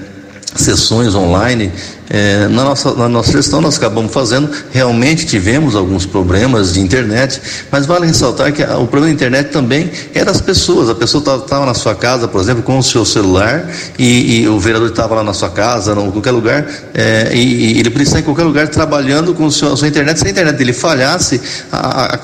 sessões 0.54 1.14
online, 1.14 1.72
é, 2.08 2.48
na, 2.48 2.64
nossa, 2.64 2.94
na 2.94 3.08
nossa 3.08 3.32
gestão 3.32 3.60
nós 3.60 3.76
acabamos 3.76 4.12
fazendo, 4.12 4.50
realmente 4.70 5.24
tivemos 5.26 5.74
alguns 5.74 6.04
problemas 6.04 6.74
de 6.74 6.80
internet, 6.80 7.40
mas 7.70 7.86
vale 7.86 8.06
ressaltar 8.06 8.52
que 8.52 8.62
a, 8.62 8.76
o 8.78 8.86
problema 8.86 9.06
da 9.06 9.12
internet 9.12 9.50
também 9.50 9.90
é 10.14 10.24
das 10.24 10.40
pessoas. 10.40 10.90
A 10.90 10.94
pessoa 10.94 11.22
estava 11.38 11.64
na 11.64 11.74
sua 11.74 11.94
casa, 11.94 12.28
por 12.28 12.40
exemplo, 12.40 12.62
com 12.62 12.78
o 12.78 12.82
seu 12.82 13.04
celular 13.04 13.70
e, 13.98 14.42
e 14.42 14.48
o 14.48 14.58
vereador 14.60 14.90
estava 14.90 15.14
lá 15.14 15.24
na 15.24 15.32
sua 15.32 15.50
casa, 15.50 15.92
em 15.92 16.10
qualquer 16.10 16.32
lugar, 16.32 16.66
é, 16.92 17.30
e, 17.34 17.76
e, 17.76 17.80
ele 17.80 17.90
podia 17.90 18.04
estar 18.04 18.20
em 18.20 18.22
qualquer 18.22 18.44
lugar 18.44 18.68
trabalhando 18.68 19.34
com 19.34 19.46
o 19.46 19.52
seu, 19.52 19.72
a 19.72 19.76
sua 19.76 19.88
internet. 19.88 20.18
Se 20.18 20.26
a 20.26 20.30
internet 20.30 20.56
dele 20.56 20.72
falhasse, 20.72 21.40
a, 21.72 22.14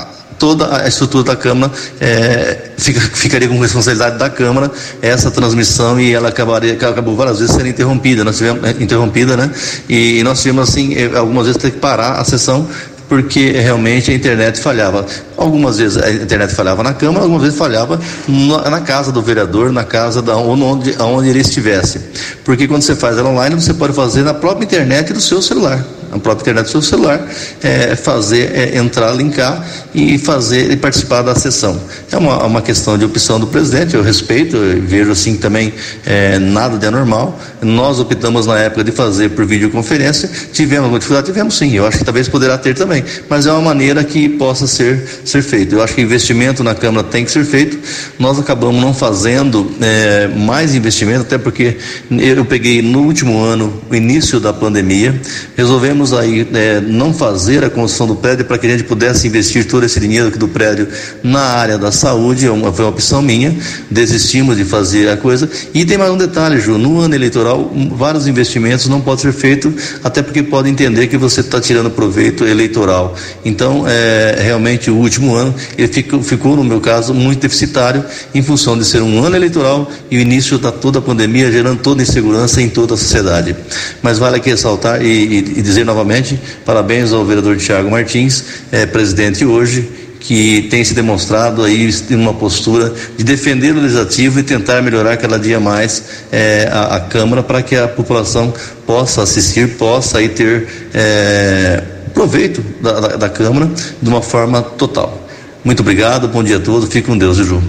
a 0.00 0.17
toda 0.38 0.82
a 0.82 0.88
estrutura 0.88 1.24
da 1.24 1.36
Câmara 1.36 1.72
é, 2.00 2.70
fica, 2.76 3.00
ficaria 3.00 3.48
com 3.48 3.58
responsabilidade 3.58 4.18
da 4.18 4.30
Câmara 4.30 4.70
essa 5.02 5.30
transmissão 5.30 6.00
e 6.00 6.12
ela 6.12 6.28
acabaria 6.28 6.74
acabou 6.74 7.16
várias 7.16 7.38
vezes 7.38 7.54
sendo 7.54 7.68
interrompida 7.68 8.24
nós 8.24 8.36
tivemos 8.38 8.64
é, 8.64 8.70
interrompida 8.82 9.36
né 9.36 9.50
e 9.88 10.22
nós 10.22 10.40
tivemos 10.40 10.68
assim 10.68 10.94
é, 10.94 11.16
algumas 11.16 11.46
vezes 11.46 11.60
ter 11.60 11.70
que 11.72 11.78
parar 11.78 12.12
a 12.12 12.24
sessão 12.24 12.68
porque 13.08 13.52
realmente 13.52 14.10
a 14.10 14.14
internet 14.14 14.60
falhava. 14.60 15.06
Algumas 15.38 15.78
vezes 15.78 15.96
a 15.96 16.10
internet 16.10 16.52
falhava 16.52 16.82
na 16.82 16.92
Câmara, 16.92 17.20
algumas 17.20 17.42
vezes 17.42 17.56
falhava 17.56 17.98
na, 18.26 18.70
na 18.70 18.80
casa 18.80 19.12
do 19.12 19.22
vereador, 19.22 19.70
na 19.70 19.84
casa 19.84 20.20
da 20.20 20.36
onde, 20.36 21.00
onde 21.00 21.28
ele 21.28 21.40
estivesse. 21.40 22.00
Porque 22.44 22.66
quando 22.66 22.82
você 22.82 22.96
faz 22.96 23.16
ela 23.16 23.30
online, 23.30 23.54
você 23.54 23.72
pode 23.72 23.92
fazer 23.92 24.24
na 24.24 24.34
própria 24.34 24.64
internet 24.64 25.12
do 25.12 25.20
seu 25.20 25.40
celular 25.40 25.84
a 26.12 26.18
própria 26.18 26.42
internet 26.42 26.64
do 26.64 26.70
seu 26.70 26.82
celular, 26.82 27.20
é, 27.62 27.94
fazer, 27.94 28.50
é, 28.54 28.78
entrar, 28.78 29.12
linkar 29.12 29.64
e 29.94 30.18
fazer 30.18 30.70
e 30.70 30.76
participar 30.76 31.22
da 31.22 31.34
sessão. 31.34 31.80
É 32.10 32.16
uma, 32.16 32.44
uma 32.44 32.62
questão 32.62 32.96
de 32.96 33.04
opção 33.04 33.38
do 33.38 33.46
presidente, 33.46 33.94
eu 33.94 34.02
respeito, 34.02 34.56
eu 34.56 34.82
vejo 34.82 35.10
assim 35.10 35.36
também 35.36 35.72
é, 36.06 36.38
nada 36.38 36.78
de 36.78 36.86
anormal. 36.86 37.38
Nós 37.60 38.00
optamos 38.00 38.46
na 38.46 38.58
época 38.58 38.84
de 38.84 38.92
fazer 38.92 39.30
por 39.30 39.44
videoconferência, 39.44 40.30
tivemos 40.52 40.84
alguma 40.84 40.98
dificuldade, 40.98 41.26
tivemos 41.26 41.56
sim, 41.56 41.74
eu 41.74 41.86
acho 41.86 41.98
que 41.98 42.04
talvez 42.04 42.28
poderá 42.28 42.56
ter 42.56 42.74
também, 42.74 43.04
mas 43.28 43.46
é 43.46 43.52
uma 43.52 43.62
maneira 43.62 44.02
que 44.02 44.28
possa 44.28 44.66
ser, 44.66 45.20
ser 45.28 45.42
feito. 45.42 45.74
Eu 45.74 45.82
acho 45.82 45.94
que 45.94 46.00
investimento 46.00 46.62
na 46.64 46.74
Câmara 46.74 47.06
tem 47.06 47.24
que 47.24 47.30
ser 47.30 47.44
feito, 47.44 47.78
nós 48.18 48.38
acabamos 48.38 48.80
não 48.80 48.94
fazendo 48.94 49.70
é, 49.80 50.28
mais 50.28 50.74
investimento, 50.74 51.22
até 51.22 51.38
porque 51.38 51.76
eu 52.10 52.44
peguei 52.44 52.82
no 52.82 53.00
último 53.00 53.42
ano, 53.42 53.82
o 53.90 53.94
início 53.94 54.40
da 54.40 54.52
pandemia, 54.52 55.20
resolvemos 55.56 56.12
aí 56.12 56.46
é, 56.52 56.80
não 56.80 57.12
fazer 57.12 57.64
a 57.64 57.70
construção 57.70 58.06
do 58.06 58.16
prédio 58.16 58.44
para 58.44 58.58
que 58.58 58.66
a 58.66 58.70
gente 58.70 58.84
pudesse 58.84 59.26
investir 59.26 59.66
todo 59.66 59.84
esse 59.84 59.98
dinheiro 60.00 60.28
aqui 60.28 60.38
do 60.38 60.48
prédio 60.48 60.88
na 61.22 61.40
área 61.40 61.78
da 61.78 61.92
saúde, 61.92 62.46
é 62.46 62.50
uma, 62.50 62.72
foi 62.72 62.84
uma 62.84 62.90
opção 62.90 63.22
minha, 63.22 63.56
desistimos 63.90 64.56
de 64.56 64.64
fazer 64.64 65.08
a 65.08 65.16
coisa. 65.16 65.48
E 65.74 65.84
tem 65.84 65.98
mais 65.98 66.10
um 66.10 66.16
detalhe, 66.16 66.60
Ju, 66.60 66.78
no 66.78 67.00
ano 67.00 67.14
eleitoral, 67.14 67.72
vários 67.92 68.26
investimentos 68.26 68.88
não 68.88 69.00
podem 69.00 69.22
ser 69.22 69.32
feitos, 69.32 69.98
até 70.02 70.22
porque 70.22 70.42
pode 70.42 70.68
entender 70.68 71.06
que 71.06 71.16
você 71.16 71.40
está 71.40 71.60
tirando 71.60 71.90
proveito 71.90 72.44
eleitoral. 72.44 73.14
Então, 73.44 73.84
é, 73.86 74.38
realmente, 74.40 74.90
o 74.90 74.98
último 75.18 75.34
ano, 75.34 75.54
ele 75.76 75.88
ficou, 75.88 76.22
ficou, 76.22 76.56
no 76.56 76.64
meu 76.64 76.80
caso, 76.80 77.12
muito 77.12 77.40
deficitário, 77.40 78.04
em 78.34 78.42
função 78.42 78.78
de 78.78 78.84
ser 78.84 79.02
um 79.02 79.22
ano 79.24 79.36
eleitoral 79.36 79.90
e 80.10 80.16
o 80.16 80.20
início 80.20 80.58
da 80.58 80.70
toda 80.70 81.00
a 81.00 81.02
pandemia, 81.02 81.50
gerando 81.50 81.80
toda 81.80 82.02
insegurança 82.02 82.62
em 82.62 82.68
toda 82.68 82.94
a 82.94 82.96
sociedade. 82.96 83.54
Mas 84.02 84.18
vale 84.18 84.36
aqui 84.36 84.50
ressaltar 84.50 85.02
e, 85.02 85.06
e, 85.06 85.38
e 85.38 85.62
dizer 85.62 85.84
novamente 85.84 86.38
parabéns 86.64 87.12
ao 87.12 87.24
vereador 87.24 87.56
Tiago 87.56 87.90
Martins, 87.90 88.44
é, 88.70 88.86
presidente 88.86 89.44
hoje, 89.44 89.88
que 90.20 90.62
tem 90.70 90.84
se 90.84 90.94
demonstrado 90.94 91.62
aí 91.62 91.88
em 92.10 92.14
uma 92.14 92.34
postura 92.34 92.92
de 93.16 93.24
defender 93.24 93.74
o 93.74 93.80
legislativo 93.80 94.40
e 94.40 94.42
tentar 94.42 94.82
melhorar 94.82 95.16
cada 95.16 95.38
dia 95.38 95.60
mais 95.60 96.02
é, 96.30 96.68
a, 96.70 96.96
a, 96.96 97.00
Câmara 97.00 97.42
para 97.42 97.62
que 97.62 97.76
a 97.76 97.86
população 97.86 98.52
possa 98.84 99.22
assistir, 99.22 99.76
possa 99.76 100.18
aí 100.18 100.28
ter 100.28 100.66
é, 100.92 101.82
proveito 102.08 102.62
da, 102.80 103.00
da, 103.00 103.16
da, 103.16 103.28
Câmara 103.28 103.70
de 104.00 104.08
uma 104.08 104.22
forma 104.22 104.62
total. 104.62 105.26
Muito 105.64 105.80
obrigado, 105.80 106.28
bom 106.28 106.42
dia 106.42 106.56
a 106.56 106.60
todos, 106.60 106.88
fique 106.88 107.06
com 107.06 107.18
Deus, 107.18 107.36
Ju. 107.36 107.62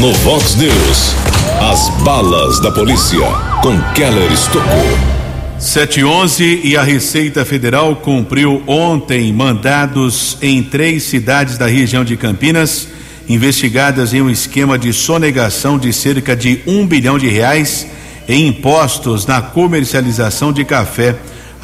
No 0.00 0.12
Vox 0.14 0.54
News, 0.56 1.14
as 1.60 1.88
balas 2.02 2.60
da 2.60 2.70
polícia 2.70 3.18
com 3.62 3.78
Keller 3.94 4.30
Estocou. 4.32 5.16
711 5.58 6.60
e 6.64 6.76
a 6.76 6.82
Receita 6.82 7.44
Federal 7.44 7.96
cumpriu 7.96 8.62
ontem 8.66 9.32
mandados 9.32 10.36
em 10.42 10.62
três 10.62 11.04
cidades 11.04 11.56
da 11.56 11.66
região 11.66 12.04
de 12.04 12.14
Campinas, 12.16 12.88
investigadas 13.26 14.12
em 14.12 14.20
um 14.20 14.28
esquema 14.28 14.78
de 14.78 14.92
sonegação 14.92 15.78
de 15.78 15.92
cerca 15.92 16.36
de 16.36 16.60
um 16.66 16.86
bilhão 16.86 17.18
de 17.18 17.28
reais 17.28 17.86
em 18.28 18.48
impostos 18.48 19.24
na 19.24 19.40
comercialização 19.40 20.52
de 20.52 20.64
café. 20.64 21.16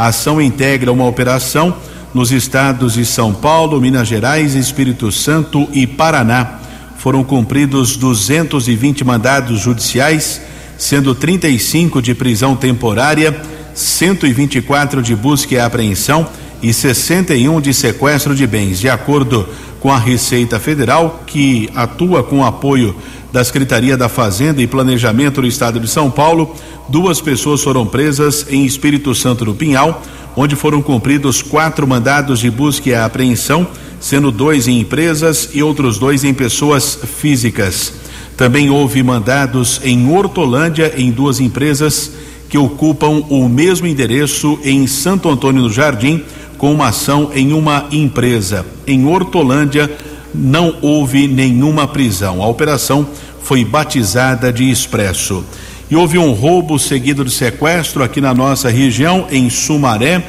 A 0.02 0.06
ação 0.06 0.42
integra 0.42 0.90
uma 0.90 1.06
operação 1.06 1.76
nos 2.12 2.32
estados 2.32 2.94
de 2.94 3.06
São 3.06 3.32
Paulo, 3.32 3.80
Minas 3.80 4.08
Gerais, 4.08 4.56
Espírito 4.56 5.12
Santo 5.12 5.68
e 5.72 5.86
Paraná. 5.86 6.58
Foram 6.98 7.22
cumpridos 7.22 7.96
220 7.96 9.04
mandados 9.04 9.60
judiciais, 9.60 10.40
sendo 10.76 11.14
35 11.14 12.02
de 12.02 12.16
prisão 12.16 12.56
temporária 12.56 13.42
124 13.76 15.00
de 15.00 15.14
busca 15.14 15.54
e 15.54 15.60
apreensão 15.60 16.26
e 16.60 16.72
61 16.72 17.60
de 17.60 17.72
sequestro 17.72 18.34
de 18.34 18.44
bens, 18.44 18.80
de 18.80 18.88
acordo 18.88 19.48
com 19.78 19.92
a 19.92 19.98
Receita 20.00 20.58
Federal, 20.58 21.22
que 21.28 21.70
atua 21.76 22.24
com 22.24 22.44
apoio 22.44 22.96
da 23.32 23.42
Secretaria 23.42 23.96
da 23.96 24.08
Fazenda 24.08 24.60
e 24.60 24.66
Planejamento 24.66 25.40
do 25.40 25.46
Estado 25.46 25.80
de 25.80 25.88
São 25.88 26.10
Paulo. 26.10 26.54
Duas 26.88 27.20
pessoas 27.20 27.62
foram 27.62 27.86
presas 27.86 28.46
em 28.50 28.66
Espírito 28.66 29.14
Santo 29.14 29.46
do 29.46 29.54
Pinhal, 29.54 30.02
onde 30.36 30.54
foram 30.54 30.82
cumpridos 30.82 31.40
quatro 31.40 31.88
mandados 31.88 32.40
de 32.40 32.50
busca 32.50 32.90
e 32.90 32.94
apreensão, 32.94 33.66
sendo 33.98 34.30
dois 34.30 34.68
em 34.68 34.80
empresas 34.80 35.48
e 35.54 35.62
outros 35.62 35.98
dois 35.98 36.24
em 36.24 36.34
pessoas 36.34 36.98
físicas. 37.20 37.94
Também 38.36 38.68
houve 38.68 39.02
mandados 39.02 39.80
em 39.82 40.10
Hortolândia 40.10 40.92
em 40.96 41.10
duas 41.10 41.40
empresas 41.40 42.12
que 42.50 42.58
ocupam 42.58 43.24
o 43.30 43.48
mesmo 43.48 43.86
endereço 43.86 44.58
em 44.62 44.86
Santo 44.86 45.30
Antônio 45.30 45.62
do 45.62 45.72
Jardim, 45.72 46.22
com 46.58 46.72
uma 46.72 46.88
ação 46.88 47.30
em 47.34 47.52
uma 47.52 47.86
empresa. 47.90 48.66
Em 48.86 49.06
Hortolândia, 49.06 49.90
não 50.34 50.76
houve 50.82 51.28
nenhuma 51.28 51.86
prisão. 51.86 52.42
A 52.42 52.46
operação 52.46 53.06
foi 53.42 53.64
batizada 53.64 54.52
de 54.52 54.70
Expresso. 54.70 55.44
E 55.90 55.96
houve 55.96 56.18
um 56.18 56.32
roubo 56.32 56.78
seguido 56.78 57.24
de 57.24 57.30
sequestro 57.30 58.02
aqui 58.02 58.20
na 58.20 58.32
nossa 58.32 58.70
região, 58.70 59.26
em 59.30 59.50
Sumaré. 59.50 60.22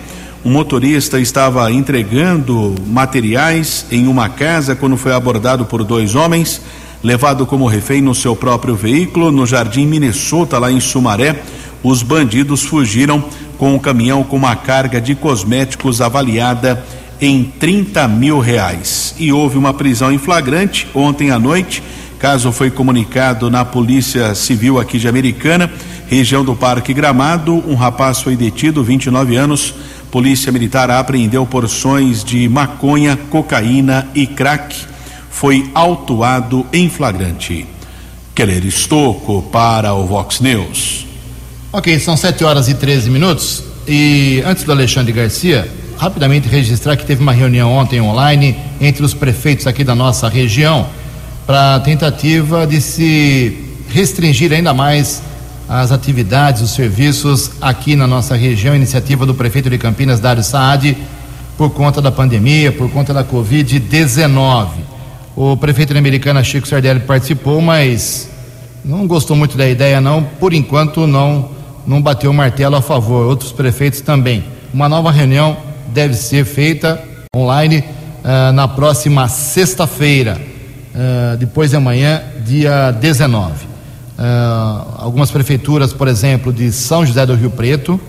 Um 0.43 0.51
motorista 0.51 1.19
estava 1.19 1.71
entregando 1.71 2.75
materiais 2.85 3.85
em 3.89 4.07
uma 4.07 4.27
casa 4.27 4.75
quando 4.75 4.97
foi 4.97 5.13
abordado 5.13 5.65
por 5.65 5.83
dois 5.83 6.15
homens, 6.15 6.61
levado 7.01 7.45
como 7.45 7.65
refém 7.65 8.01
no 8.01 8.13
seu 8.13 8.35
próprio 8.35 8.75
veículo 8.75 9.31
no 9.31 9.45
Jardim 9.45 9.85
Minnesota, 9.85 10.59
lá 10.59 10.69
em 10.69 10.81
Sumaré 10.81 11.41
os 11.83 12.01
bandidos 12.01 12.63
fugiram 12.63 13.23
com 13.57 13.75
um 13.75 13.79
caminhão 13.79 14.23
com 14.23 14.37
uma 14.37 14.55
carga 14.55 15.01
de 15.01 15.13
cosméticos 15.13 15.99
avaliada 15.99 16.83
em 17.23 17.45
30 17.45 18.05
mil 18.09 18.39
reais. 18.39 19.15
E 19.17 19.31
houve 19.31 19.57
uma 19.57 19.73
prisão 19.73 20.11
em 20.11 20.17
flagrante 20.17 20.85
ontem 20.93 21.31
à 21.31 21.39
noite. 21.39 21.81
Caso 22.19 22.51
foi 22.51 22.69
comunicado 22.69 23.49
na 23.49 23.63
Polícia 23.63 24.35
Civil 24.35 24.77
aqui 24.77 24.99
de 24.99 25.07
Americana, 25.07 25.71
região 26.07 26.43
do 26.43 26.53
Parque 26.53 26.93
Gramado. 26.93 27.63
Um 27.65 27.75
rapaz 27.75 28.21
foi 28.21 28.35
detido, 28.35 28.83
29 28.83 29.37
anos. 29.37 29.73
Polícia 30.11 30.51
Militar 30.51 30.91
apreendeu 30.91 31.45
porções 31.45 32.25
de 32.25 32.47
maconha, 32.49 33.17
cocaína 33.29 34.05
e 34.13 34.27
crack. 34.27 34.75
Foi 35.29 35.71
autuado 35.73 36.65
em 36.73 36.89
flagrante. 36.89 37.65
Keller 38.35 38.65
Estocco 38.65 39.43
para 39.43 39.93
o 39.93 40.05
Vox 40.05 40.41
News. 40.41 41.05
Ok, 41.71 41.97
são 41.99 42.17
7 42.17 42.43
horas 42.43 42.67
e 42.67 42.73
13 42.73 43.09
minutos. 43.09 43.63
E 43.87 44.43
antes 44.45 44.65
do 44.65 44.71
Alexandre 44.73 45.13
Garcia, 45.13 45.69
rapidamente 46.03 46.49
registrar 46.49 46.97
que 46.97 47.05
teve 47.05 47.21
uma 47.21 47.31
reunião 47.31 47.71
ontem 47.71 48.01
online 48.01 48.57
entre 48.81 49.05
os 49.05 49.13
prefeitos 49.13 49.65
aqui 49.65 49.85
da 49.85 49.95
nossa 49.95 50.27
região 50.27 50.85
para 51.47 51.79
tentativa 51.79 52.67
de 52.67 52.81
se 52.81 53.69
restringir 53.87 54.51
ainda 54.51 54.73
mais 54.73 55.23
as 55.69 55.93
atividades, 55.93 56.61
os 56.61 56.71
serviços 56.71 57.51
aqui 57.61 57.95
na 57.95 58.05
nossa 58.05 58.35
região, 58.35 58.75
iniciativa 58.75 59.25
do 59.25 59.33
prefeito 59.33 59.69
de 59.69 59.77
Campinas, 59.77 60.19
Dário 60.19 60.43
Saad, 60.43 60.97
por 61.57 61.69
conta 61.69 62.01
da 62.01 62.11
pandemia, 62.11 62.69
por 62.73 62.91
conta 62.91 63.13
da 63.13 63.23
Covid-19. 63.23 64.67
O 65.37 65.55
prefeito 65.55 65.93
de 65.93 65.99
Americana, 65.99 66.43
Chico 66.43 66.67
Sardelli, 66.67 66.99
participou, 66.99 67.61
mas 67.61 68.29
não 68.83 69.07
gostou 69.07 69.37
muito 69.37 69.57
da 69.57 69.69
ideia, 69.69 70.01
não. 70.01 70.21
Por 70.21 70.53
enquanto, 70.53 71.07
não, 71.07 71.49
não 71.87 72.01
bateu 72.01 72.29
o 72.29 72.33
martelo 72.33 72.75
a 72.75 72.81
favor. 72.81 73.25
Outros 73.25 73.53
prefeitos 73.53 74.01
também. 74.01 74.43
Uma 74.73 74.89
nova 74.89 75.09
reunião 75.09 75.55
deve 75.93 76.15
ser 76.15 76.43
feita 76.43 77.01
online 77.35 77.79
uh, 77.79 78.51
na 78.51 78.67
próxima 78.67 79.27
sexta-feira, 79.27 80.41
uh, 80.93 81.37
depois 81.37 81.69
de 81.69 81.77
amanhã, 81.77 82.21
dia 82.43 82.91
19. 82.91 83.53
Uh, 83.53 84.21
algumas 84.97 85.29
prefeituras, 85.29 85.93
por 85.93 86.07
exemplo, 86.07 86.51
de 86.51 86.71
São 86.71 87.05
José 87.05 87.25
do 87.25 87.35
Rio 87.35 87.51
Preto, 87.51 87.99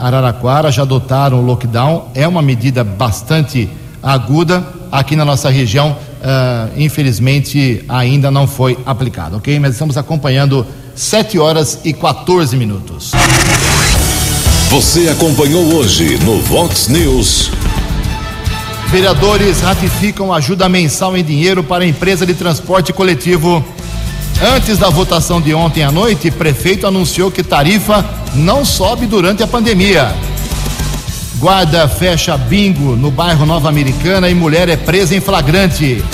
Araraquara, 0.00 0.72
já 0.72 0.82
adotaram 0.82 1.38
o 1.38 1.44
lockdown. 1.44 2.08
É 2.14 2.26
uma 2.26 2.40
medida 2.40 2.82
bastante 2.82 3.68
aguda. 4.02 4.64
Aqui 4.90 5.14
na 5.14 5.22
nossa 5.22 5.50
região, 5.50 5.94
infelizmente, 6.78 7.84
ainda 7.86 8.30
não 8.30 8.46
foi 8.46 8.78
aplicada, 8.86 9.36
ok? 9.36 9.60
Mas 9.60 9.72
estamos 9.72 9.98
acompanhando 9.98 10.66
7 10.94 11.38
horas 11.38 11.78
e 11.84 11.92
14 11.92 12.56
minutos. 12.56 13.12
Você 14.70 15.08
acompanhou 15.08 15.76
hoje 15.76 16.18
no 16.24 16.40
Vox 16.40 16.88
News. 16.88 17.52
Vereadores 18.88 19.60
ratificam 19.60 20.32
ajuda 20.32 20.68
mensal 20.68 21.16
em 21.16 21.22
dinheiro 21.22 21.62
para 21.62 21.84
a 21.84 21.86
empresa 21.86 22.26
de 22.26 22.34
transporte 22.34 22.92
coletivo. 22.92 23.64
Antes 24.42 24.76
da 24.76 24.90
votação 24.90 25.40
de 25.40 25.54
ontem 25.54 25.84
à 25.84 25.92
noite, 25.92 26.32
prefeito 26.32 26.84
anunciou 26.84 27.30
que 27.30 27.44
tarifa 27.44 28.04
não 28.34 28.64
sobe 28.64 29.06
durante 29.06 29.40
a 29.40 29.46
pandemia. 29.46 30.12
Guarda 31.36 31.86
fecha 31.86 32.36
bingo 32.36 32.96
no 32.96 33.10
bairro 33.10 33.46
Nova 33.46 33.68
Americana 33.68 34.28
e 34.28 34.34
mulher 34.34 34.68
é 34.68 34.76
presa 34.76 35.14
em 35.14 35.20
flagrante. 35.20 36.04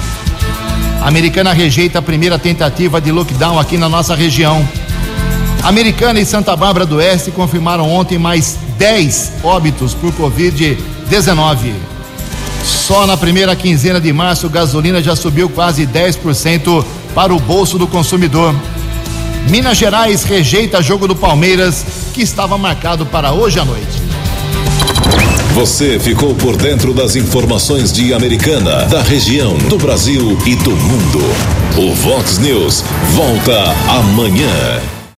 A 1.00 1.08
Americana 1.08 1.54
rejeita 1.54 2.00
a 2.00 2.02
primeira 2.02 2.38
tentativa 2.38 3.00
de 3.00 3.10
lockdown 3.10 3.58
aqui 3.58 3.78
na 3.78 3.88
nossa 3.88 4.14
região. 4.14 4.68
Americana 5.62 6.20
e 6.20 6.26
Santa 6.26 6.56
Bárbara 6.56 6.84
do 6.84 6.96
Oeste 6.96 7.30
confirmaram 7.30 7.88
ontem 7.88 8.18
mais 8.18 8.58
10 8.78 9.32
óbitos 9.44 9.94
por 9.94 10.12
Covid-19. 10.12 11.72
Só 12.64 13.06
na 13.06 13.16
primeira 13.16 13.54
quinzena 13.54 14.00
de 14.00 14.12
março, 14.12 14.48
gasolina 14.48 15.00
já 15.00 15.14
subiu 15.14 15.48
quase 15.48 15.86
10% 15.86 16.84
para 17.14 17.32
o 17.32 17.38
bolso 17.38 17.78
do 17.78 17.86
consumidor. 17.86 18.54
Minas 19.48 19.78
Gerais 19.78 20.24
rejeita 20.24 20.82
jogo 20.82 21.06
do 21.06 21.14
Palmeiras, 21.14 21.84
que 22.12 22.22
estava 22.22 22.58
marcado 22.58 23.06
para 23.06 23.32
hoje 23.32 23.58
à 23.60 23.64
noite. 23.64 24.02
Você 25.54 25.98
ficou 26.00 26.34
por 26.34 26.56
dentro 26.56 26.94
das 26.94 27.14
informações 27.14 27.92
de 27.92 28.14
Americana, 28.14 28.86
da 28.86 29.02
região, 29.02 29.56
do 29.68 29.76
Brasil 29.76 30.38
e 30.46 30.56
do 30.56 30.70
mundo. 30.70 31.20
O 31.76 31.94
Vox 31.94 32.38
News 32.38 32.82
volta 33.14 33.62
amanhã. 33.88 35.01